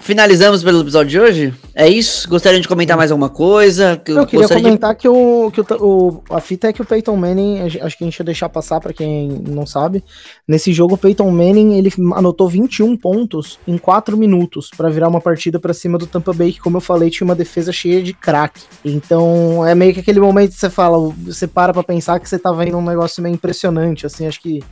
[0.00, 1.54] finalizamos pelo episódio de hoje?
[1.74, 2.28] É isso?
[2.28, 3.96] Gostaria de comentar mais alguma coisa?
[4.04, 6.82] Que Eu queria gostaria de- comentar que, o, que o, o- a fita é que
[6.82, 10.04] o Peyton Manning, acho que a gente ia deixar passar pra quem não sabe.
[10.46, 15.20] Nesse jogo, o Peyton Manning ele anotou 21 pontos em 4 minutos pra virar uma
[15.20, 18.12] partida pra cima do Tampa Bay, que, como eu falei, tinha uma defesa cheia de
[18.12, 18.62] craque.
[18.84, 22.38] Então é meio que aquele momento que você fala, você para pra pensar que você
[22.38, 24.06] tá vendo um negócio meio impressionante.
[24.06, 24.62] Assim, acho que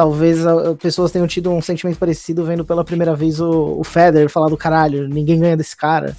[0.00, 4.30] talvez a- pessoas tenham tido um sentimento parecido vendo pela primeira vez o, o Federer
[4.30, 6.16] falar do caralho, ninguém ganha desse cara.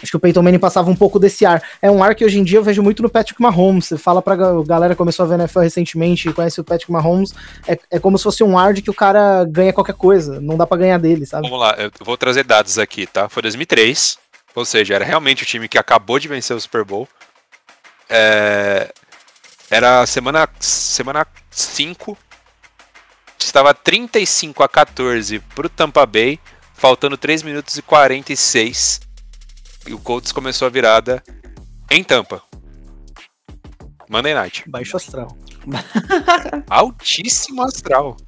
[0.00, 1.60] Acho que o Peyton Manning passava um pouco desse ar.
[1.82, 3.86] É um ar que hoje em dia eu vejo muito no Patrick Mahomes.
[3.86, 6.92] Você fala pra ga- galera que começou a ver NFL recentemente e conhece o Patrick
[6.92, 7.34] Mahomes,
[7.66, 10.40] é, é como se fosse um ar de que o cara ganha qualquer coisa.
[10.40, 11.48] Não dá pra ganhar dele, sabe?
[11.48, 13.28] Vamos lá, eu vou trazer dados aqui, tá?
[13.28, 14.18] Foi 2003,
[14.54, 17.08] ou seja, era realmente o time que acabou de vencer o Super Bowl.
[18.08, 18.92] É,
[19.70, 22.16] Era semana, semana 5,
[23.56, 26.38] estava 35 a 14 pro Tampa Bay,
[26.74, 29.00] faltando 3 minutos e 46.
[29.86, 31.22] E o Colts começou a virada
[31.90, 32.42] em Tampa.
[34.10, 34.64] Monday Night.
[34.68, 35.34] Baixo astral.
[36.68, 38.18] Altíssimo astral.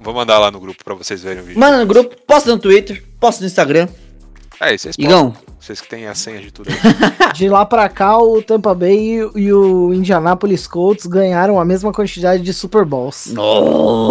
[0.00, 1.58] Vou mandar lá no grupo pra vocês verem o vídeo.
[1.58, 3.88] Manda no grupo, posta no Twitter, posta no Instagram.
[4.60, 5.10] É, vocês podem.
[5.10, 6.76] Igão, Vocês que têm a senha de tudo aí.
[7.34, 11.92] De lá pra cá, o Tampa Bay e, e o Indianapolis Colts ganharam a mesma
[11.92, 13.32] quantidade de Super Bowls.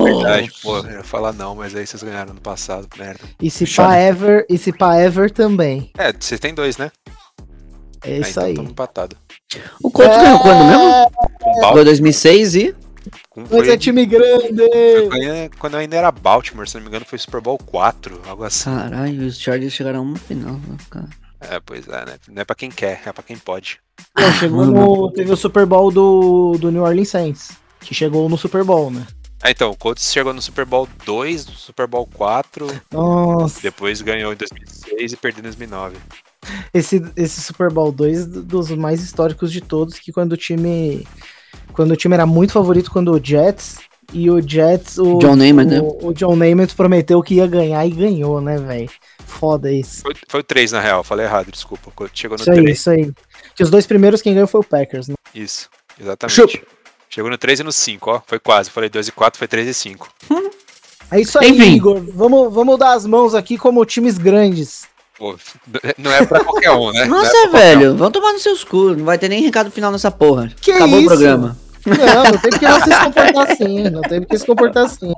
[0.03, 3.21] Verdade, pô, eu ia falar não, mas aí vocês ganharam no passado, merda.
[3.41, 5.91] E se pá ever, e se pá ever também.
[5.97, 6.91] É, vocês têm dois, né?
[8.03, 8.69] É Ah, isso então aí.
[8.71, 9.17] empatado.
[9.83, 11.11] O Colts ganhou quando mesmo?
[11.39, 12.75] Com Foi Baltimore, 2006 e...
[13.35, 14.55] Mas foi, é time grande!
[15.09, 18.69] foi quando ainda era Baltimore, se não me engano, foi Super Bowl 4, algo assim.
[18.69, 21.09] Caralho, os Chargers chegaram a uma final, cara.
[21.41, 22.17] É, pois é, né?
[22.27, 23.79] Não é pra quem quer, é pra quem pode.
[24.13, 28.37] Pô, chegou no, teve o Super Bowl do, do New Orleans Saints, que chegou no
[28.37, 29.05] Super Bowl, né?
[29.41, 34.01] Ah, então, o Colts chegou no Super Bowl 2, no Super Bowl 4, Nossa, depois
[34.01, 35.95] ganhou em 2006 e perdeu em 2009.
[36.73, 41.07] esse, esse Super Bowl 2 dos mais históricos de todos, que quando o time
[41.71, 43.79] quando o time era muito favorito quando o Jets
[44.13, 45.79] e o Jets o John Namath, né?
[45.81, 48.89] o, John Namath prometeu que ia ganhar e ganhou, né, velho?
[49.25, 50.01] Foda isso.
[50.01, 51.91] Foi, foi o 3, na real, falei errado, desculpa.
[52.13, 52.77] Chegou no Isso aí, 3.
[52.77, 53.11] isso aí.
[53.55, 55.15] Que os dois primeiros quem ganhou foi o Packers, né?
[55.33, 56.35] Isso, exatamente.
[56.35, 56.65] Chupa.
[57.09, 58.21] Chegou no 3 e no 5, ó.
[58.25, 58.69] Foi quase.
[58.69, 60.09] Falei 2 e 4, foi 3 e 5.
[61.11, 61.75] É isso aí, Enfim.
[61.75, 62.03] Igor.
[62.13, 64.83] Vamos, vamos dar as mãos aqui como times grandes.
[65.17, 65.35] Pô,
[65.97, 67.05] não é pra qualquer um, né?
[67.05, 68.95] Não é Nossa, qualquer velho, vão tomar nos seus cu.
[68.95, 70.51] Não vai ter nem recado final nessa porra.
[70.61, 71.07] Que Acabou isso?
[71.07, 71.57] o programa.
[71.85, 73.83] Não, não tem porque não se comportar assim.
[73.89, 75.13] Não tem porque se comportar assim.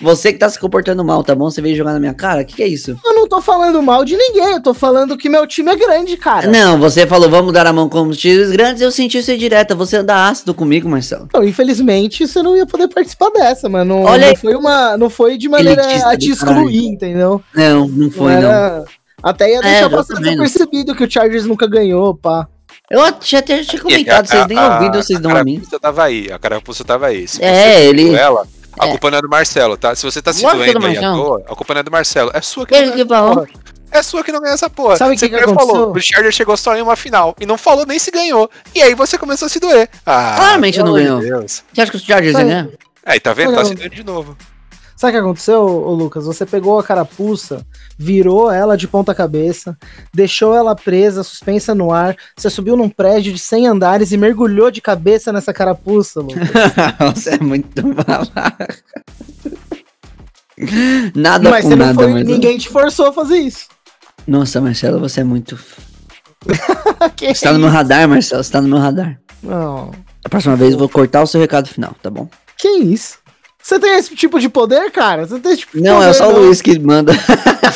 [0.00, 1.50] Você que tá se comportando mal, tá bom?
[1.50, 2.42] Você veio jogar na minha cara?
[2.42, 2.96] O que, que é isso?
[3.04, 6.16] Eu não tô falando mal de ninguém, eu tô falando que meu time é grande,
[6.16, 6.46] cara.
[6.50, 9.74] Não, você falou, vamos dar a mão com os tiros grandes, eu senti isso direta.
[9.74, 11.24] Você anda ácido comigo, Marcelo.
[11.26, 14.96] Então, infelizmente, você não ia poder participar dessa, mas não, Olha não foi uma.
[14.96, 17.42] Não foi de maneira a te excluir, entendeu?
[17.54, 18.38] Não, não foi, não.
[18.48, 18.84] era-
[19.22, 20.44] Até ia É, deixar eu passar também não.
[20.44, 22.46] percebido que o Chargers nunca ganhou, pá.
[22.90, 25.62] Eu já até tinha comentado, vocês nem ouviram, vocês dão a mim.
[25.80, 27.28] tava aí, a carapuça tava aí.
[27.28, 28.46] Se É, ele- ela,
[28.78, 28.90] a é.
[28.90, 29.94] culpa não é do Marcelo, tá?
[29.94, 31.24] Se você tá se é do doendo aí à Marcelo.
[31.24, 32.30] toa, a culpa não é do Marcelo.
[32.32, 33.48] É sua que Ele não que ganha essa porra.
[33.90, 34.96] É sua que não ganha essa porra.
[34.96, 37.56] Sabe o que você que falou, o Charger chegou só em uma final e não
[37.58, 38.50] falou nem se ganhou.
[38.74, 39.88] E aí você começou a se doer.
[40.06, 41.20] Ah, Claramente não ganhou.
[41.20, 41.62] Deus.
[41.72, 42.68] Você acha que os Chargers iam ganhar?
[43.04, 43.54] Aí, tá vendo?
[43.54, 44.36] Tá se doendo de novo.
[44.98, 46.24] Sabe o que aconteceu, ô Lucas?
[46.24, 47.64] Você pegou a carapuça,
[47.96, 49.78] virou ela de ponta cabeça,
[50.12, 54.72] deixou ela presa, suspensa no ar, você subiu num prédio de 100 andares e mergulhou
[54.72, 56.48] de cabeça nessa carapuça, Lucas.
[57.14, 58.76] Você é muito malaca.
[61.14, 62.26] Nada Mas com nada, foi, mas...
[62.26, 63.68] ninguém te forçou a fazer isso.
[64.26, 65.56] Nossa, Marcelo, você é muito...
[67.16, 69.20] Você tá no meu radar, Marcelo, você tá no meu radar.
[69.40, 69.92] Não.
[70.24, 72.28] A próxima vez eu vou cortar o seu recado final, tá bom?
[72.56, 73.18] Que isso?
[73.68, 75.26] Você tem esse tipo de poder, cara?
[75.26, 77.12] Você tem esse tipo de Não, poder, é só o Luiz que manda.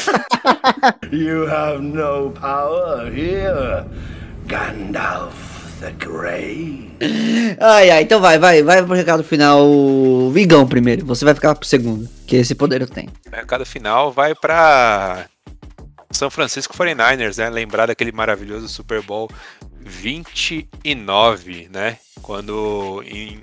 [1.13, 3.85] You have no power here,
[4.47, 5.35] Gandalf
[5.81, 6.91] the Grey.
[7.61, 9.69] Ai, ai, então vai, vai, vai pro recado final.
[10.31, 13.11] Vigão primeiro, você vai ficar pro segundo, que esse poder eu tenho.
[13.31, 15.27] O recado final vai pra
[16.11, 17.51] São Francisco 49ers, né?
[17.51, 19.29] Lembrar daquele maravilhoso Super Bowl
[19.79, 21.99] 29, né?
[22.23, 23.43] Quando em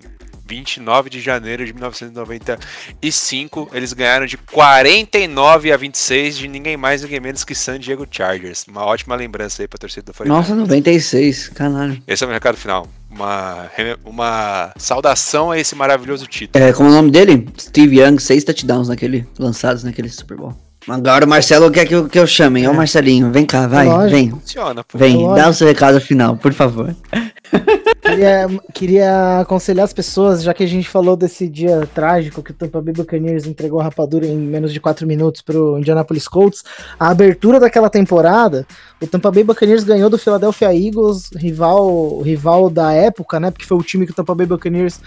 [0.50, 7.20] 29 de janeiro de 1995 eles ganharam de 49 a 26 de ninguém mais ninguém
[7.20, 8.66] menos que San Diego Chargers.
[8.68, 10.28] Uma ótima lembrança aí pra torcida do 49ers.
[10.28, 12.02] Nossa, 96, caralho.
[12.08, 12.88] Esse é o meu recado final.
[13.12, 13.70] Uma,
[14.04, 16.64] uma saudação a esse maravilhoso título.
[16.64, 17.48] É, como é o nome dele?
[17.60, 20.56] Steve Young, seis touchdowns naquele, lançados naquele Super Bowl.
[20.88, 23.86] Agora o Marcelo quer que eu, que eu chame, é o Marcelinho, vem cá, vai,
[23.86, 24.10] Lógico.
[24.12, 24.98] vem, Funciona, pô.
[24.98, 25.36] vem, Lógico.
[25.36, 26.96] dá o seu recado final, por favor.
[28.10, 32.54] Queria, queria aconselhar as pessoas, já que a gente falou desse dia trágico que o
[32.54, 36.64] Tampa Bay Buccaneers entregou a rapadura em menos de 4 minutos pro Indianapolis Colts,
[37.00, 38.66] a abertura daquela temporada,
[39.00, 43.52] o Tampa Bay Buccaneers ganhou do Philadelphia Eagles, rival, rival da época, né?
[43.52, 45.00] Porque foi o time que o Tampa Bay Buccaneers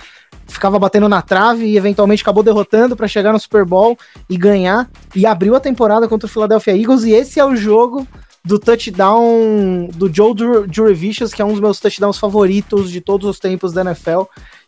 [0.46, 3.98] ficava batendo na trave e eventualmente acabou derrotando para chegar no Super Bowl
[4.30, 8.06] e ganhar e abriu a temporada contra o Philadelphia Eagles e esse é o jogo
[8.44, 10.34] do touchdown do Joe
[10.70, 14.22] Jurevicius, que é um dos meus touchdowns favoritos de todos os tempos da NFL,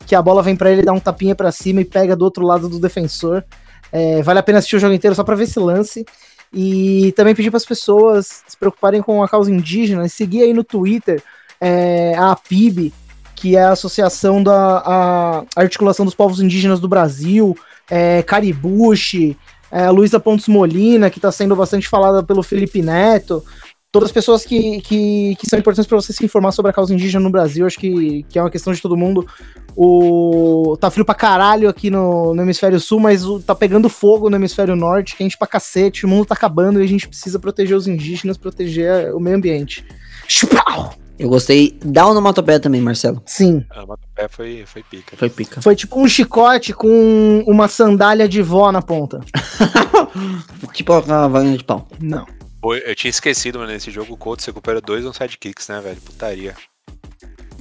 [0.06, 2.46] que a bola vem pra ele dar um tapinha pra cima e pega do outro
[2.46, 3.42] lado do defensor.
[3.90, 6.04] É, vale a pena assistir o jogo inteiro só pra ver esse lance.
[6.52, 10.54] E também pedir para as pessoas se preocuparem com a causa indígena e seguir aí
[10.54, 11.20] no Twitter
[11.60, 12.92] é, a APIB,
[13.34, 17.56] que é a Associação da a Articulação dos Povos Indígenas do Brasil,
[17.90, 19.36] é, Caribuche,
[19.70, 23.44] é, Luísa Pontes Molina, que está sendo bastante falada pelo Felipe Neto,
[23.94, 26.92] todas as pessoas que, que, que são importantes para você se informar sobre a causa
[26.92, 29.24] indígena no Brasil, acho que, que é uma questão de todo mundo.
[29.76, 34.28] O tá frio pra caralho aqui no, no hemisfério sul, mas o, tá pegando fogo
[34.28, 37.76] no hemisfério norte, quente pra cacete, o mundo tá acabando e a gente precisa proteger
[37.76, 39.84] os indígenas, proteger o meio ambiente.
[40.26, 40.92] Chupau!
[41.16, 43.22] Eu gostei da onomatopeia também, Marcelo.
[43.24, 45.16] Sim, Ah, mas o pé foi, foi pica.
[45.16, 45.62] Foi pica.
[45.62, 49.20] foi tipo um chicote com uma sandália de vó na ponta.
[50.74, 51.86] tipo uma varinha de pau.
[52.00, 52.26] Não.
[52.64, 56.00] Pô, Eu tinha esquecido, mano, nesse jogo o Colts recupera dois on sidekicks, né, velho?
[56.00, 56.54] Putaria.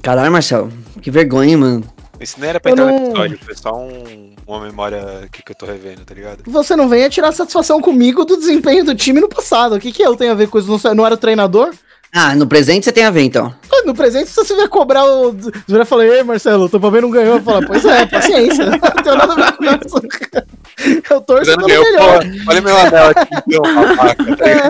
[0.01, 1.93] Caralho, Marcelo, que vergonha, hein, mano.
[2.21, 5.43] Isso nem era pra Eu entrar não- no episódio, foi só um- uma memória aqui
[5.43, 6.49] que eu tô revendo, tá ligado?
[6.49, 9.75] Você não venha tirar satisfação comigo do desempenho do time no passado.
[9.75, 10.69] O que, que eu tenho a ver com isso?
[10.85, 11.73] Não Não era treinador?
[12.15, 13.51] Ah, no presente você tem a ver, então.
[13.71, 15.33] Ah, No presente, se você vier cobrar o.
[15.33, 17.37] Você vai falar, ei, Marcelo, o Tampa Bay não ganhou.
[17.37, 18.65] Eu falo, pois é, paciência.
[18.69, 21.03] Não tem nada a ver com isso.
[21.09, 22.19] Eu torço pelo ganhou, melhor.
[22.23, 22.33] porra.
[22.47, 24.47] Olha meu anel aqui, babaca, tá?
[24.47, 24.69] É,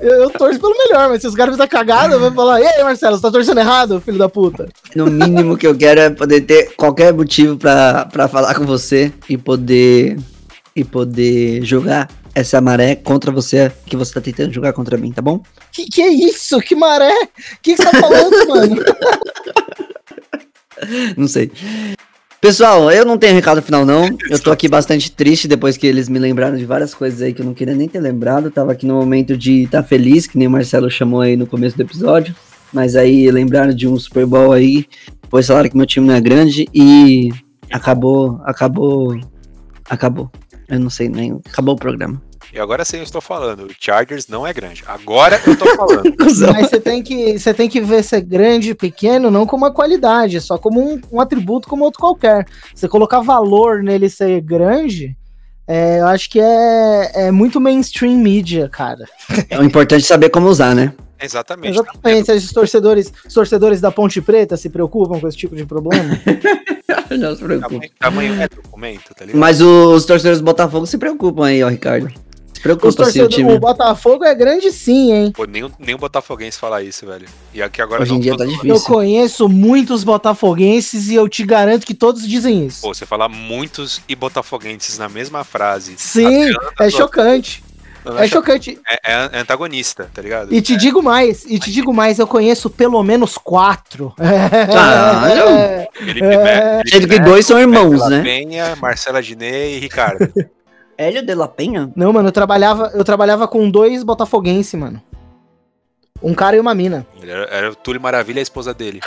[0.00, 3.16] eu, eu torço pelo melhor, mas se os caras fizerem cagada, vai falar, ei, Marcelo,
[3.16, 4.68] você tá torcendo errado, filho da puta.
[4.94, 9.12] No mínimo que eu quero é poder ter qualquer motivo pra, pra falar com você
[9.28, 10.18] e poder
[10.74, 15.22] e poder jogar essa maré contra você que você tá tentando jogar contra mim, tá
[15.22, 15.42] bom?
[15.72, 16.60] Que que é isso?
[16.60, 17.10] Que maré?
[17.10, 17.28] O
[17.62, 18.76] que, que você tá falando, mano?
[21.16, 21.50] Não sei.
[22.38, 24.10] Pessoal, eu não tenho recado final não.
[24.28, 27.40] Eu tô aqui bastante triste depois que eles me lembraram de várias coisas aí que
[27.40, 28.50] eu não queria nem ter lembrado.
[28.50, 31.46] Tava aqui no momento de estar tá feliz, que nem o Marcelo chamou aí no
[31.46, 32.36] começo do episódio.
[32.70, 34.84] Mas aí lembraram de um Super Bowl aí,
[35.22, 37.30] depois falaram que meu time não é grande e
[37.72, 39.18] acabou, acabou,
[39.88, 40.30] acabou.
[40.68, 42.25] Eu não sei nem, acabou o programa.
[42.56, 44.82] E agora sim eu estou falando, o Chargers não é grande.
[44.86, 46.14] Agora eu tô falando.
[46.18, 49.70] Mas você tem que, você tem que ver ser grande e pequeno não como uma
[49.70, 52.46] qualidade, só como um, um atributo como outro qualquer.
[52.74, 55.14] Você colocar valor nele ser grande,
[55.68, 59.04] é, eu acho que é, é muito mainstream media, cara.
[59.50, 60.94] É importante saber como usar, né?
[61.20, 61.74] Exatamente.
[61.74, 62.32] Exatamente.
[62.32, 66.18] Os torcedores, os torcedores da Ponte Preta se preocupam com esse tipo de problema.
[67.18, 67.90] Não se preocupe.
[67.98, 69.38] Tamanho, tamanho é documento, tá ligado?
[69.38, 72.25] Mas os torcedores do Botafogo se preocupam aí, ó, Ricardo.
[72.56, 73.52] Se preocupa se o time.
[73.52, 75.30] o Botafogo é grande sim, hein?
[75.30, 77.28] Pô, nem, nem o Botafoguense fala isso, velho.
[77.52, 78.70] E aqui agora Hoje em não dia tá difícil.
[78.70, 82.80] Eu conheço muitos botafoguenses e eu te garanto que todos dizem isso.
[82.80, 85.96] Pô, você falar muitos e botafoguenses na mesma frase.
[85.98, 86.96] Sim, adianta, é pô.
[86.96, 87.62] chocante.
[88.06, 88.78] Não É chocante.
[88.88, 90.54] É, é antagonista, tá ligado?
[90.54, 94.14] E te digo mais, e te digo mais, eu conheço pelo menos quatro.
[95.92, 96.76] Felipe É.
[96.76, 98.22] Neto, Sendo que Neto, dois são irmãos, né?
[98.22, 100.32] Penha, Marcela Diné e Ricardo.
[100.98, 101.90] Hélio de la Penha?
[101.94, 105.00] Não, mano, eu trabalhava, eu trabalhava com dois botafoguenses, mano.
[106.22, 107.06] Um cara e uma mina.
[107.20, 109.00] Ele Era, era o Túlio Maravilha e a esposa dele.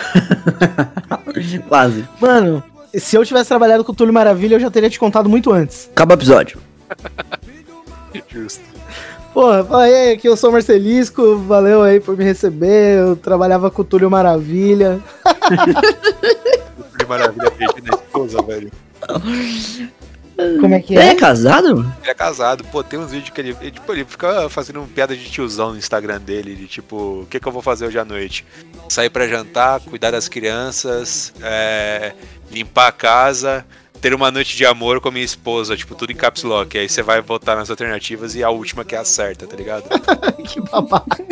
[1.68, 2.08] Quase.
[2.22, 2.64] Mano,
[2.94, 5.90] se eu tivesse trabalhado com o Túlio Maravilha, eu já teria te contado muito antes.
[5.92, 6.60] Acaba o episódio.
[8.30, 8.64] Justo.
[9.34, 13.00] Porra, fala aí, aqui eu sou o Marcelisco, valeu aí por me receber.
[13.00, 15.00] Eu trabalhava com o Túlio Maravilha.
[16.92, 17.52] Túlio Maravilha
[17.92, 18.72] a esposa, velho.
[20.60, 21.16] Como é que Ele é é?
[21.16, 21.80] casado?
[22.02, 25.16] Ele é casado, pô, tem uns vídeos que ele, ele, tipo, ele fica fazendo piada
[25.16, 28.06] de tiozão no Instagram dele, de tipo, o que, que eu vou fazer hoje à
[28.06, 28.46] noite?
[28.88, 32.14] Sair pra jantar, cuidar das crianças, é,
[32.52, 33.66] limpar a casa,
[34.02, 36.78] ter uma noite de amor com a minha esposa, tipo, tudo em caps lock.
[36.78, 39.84] Aí você vai votar nas alternativas e a última que é a certa, tá ligado?
[40.48, 41.18] que babaca.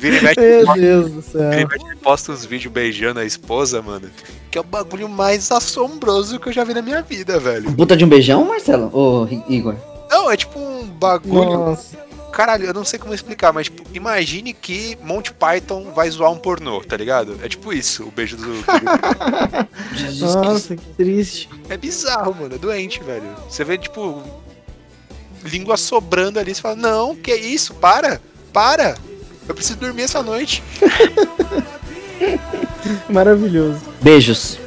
[0.00, 1.68] Vira e mexe, Meu Deus do vira e céu.
[1.68, 4.08] mexe, ele posta uns vídeos beijando a esposa, mano.
[4.50, 7.70] Que é o bagulho mais assombroso que eu já vi na minha vida, velho.
[7.72, 8.90] Puta de um beijão, Marcelo?
[8.92, 9.76] Ô, Igor.
[10.10, 11.50] Não, é tipo um bagulho.
[11.52, 11.96] Nossa.
[12.32, 16.38] Caralho, eu não sei como explicar, mas tipo, imagine que Monty Python vai zoar um
[16.38, 17.38] pornô, tá ligado?
[17.42, 18.48] É tipo isso, o beijo do.
[20.44, 21.48] Nossa, que triste.
[21.68, 23.24] é bizarro, mano, é doente, velho.
[23.48, 24.22] Você vê, tipo,
[25.44, 27.74] língua sobrando ali, você fala, não, que isso?
[27.74, 28.20] Para!
[28.52, 28.96] Para!
[29.48, 30.62] Eu preciso dormir essa noite.
[33.08, 33.80] Maravilhoso.
[34.00, 34.58] Beijos.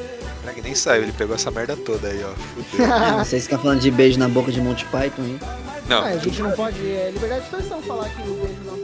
[0.41, 2.29] Caraca, nem saiu, ele pegou essa merda toda aí, ó.
[2.71, 2.87] Fudeu.
[3.19, 5.39] Vocês ficam falando de beijo na boca de Monty Python aí.
[5.87, 6.79] Não, Ah, a gente não pode.
[6.79, 8.83] É liberdade de expressão falar que o beijo não.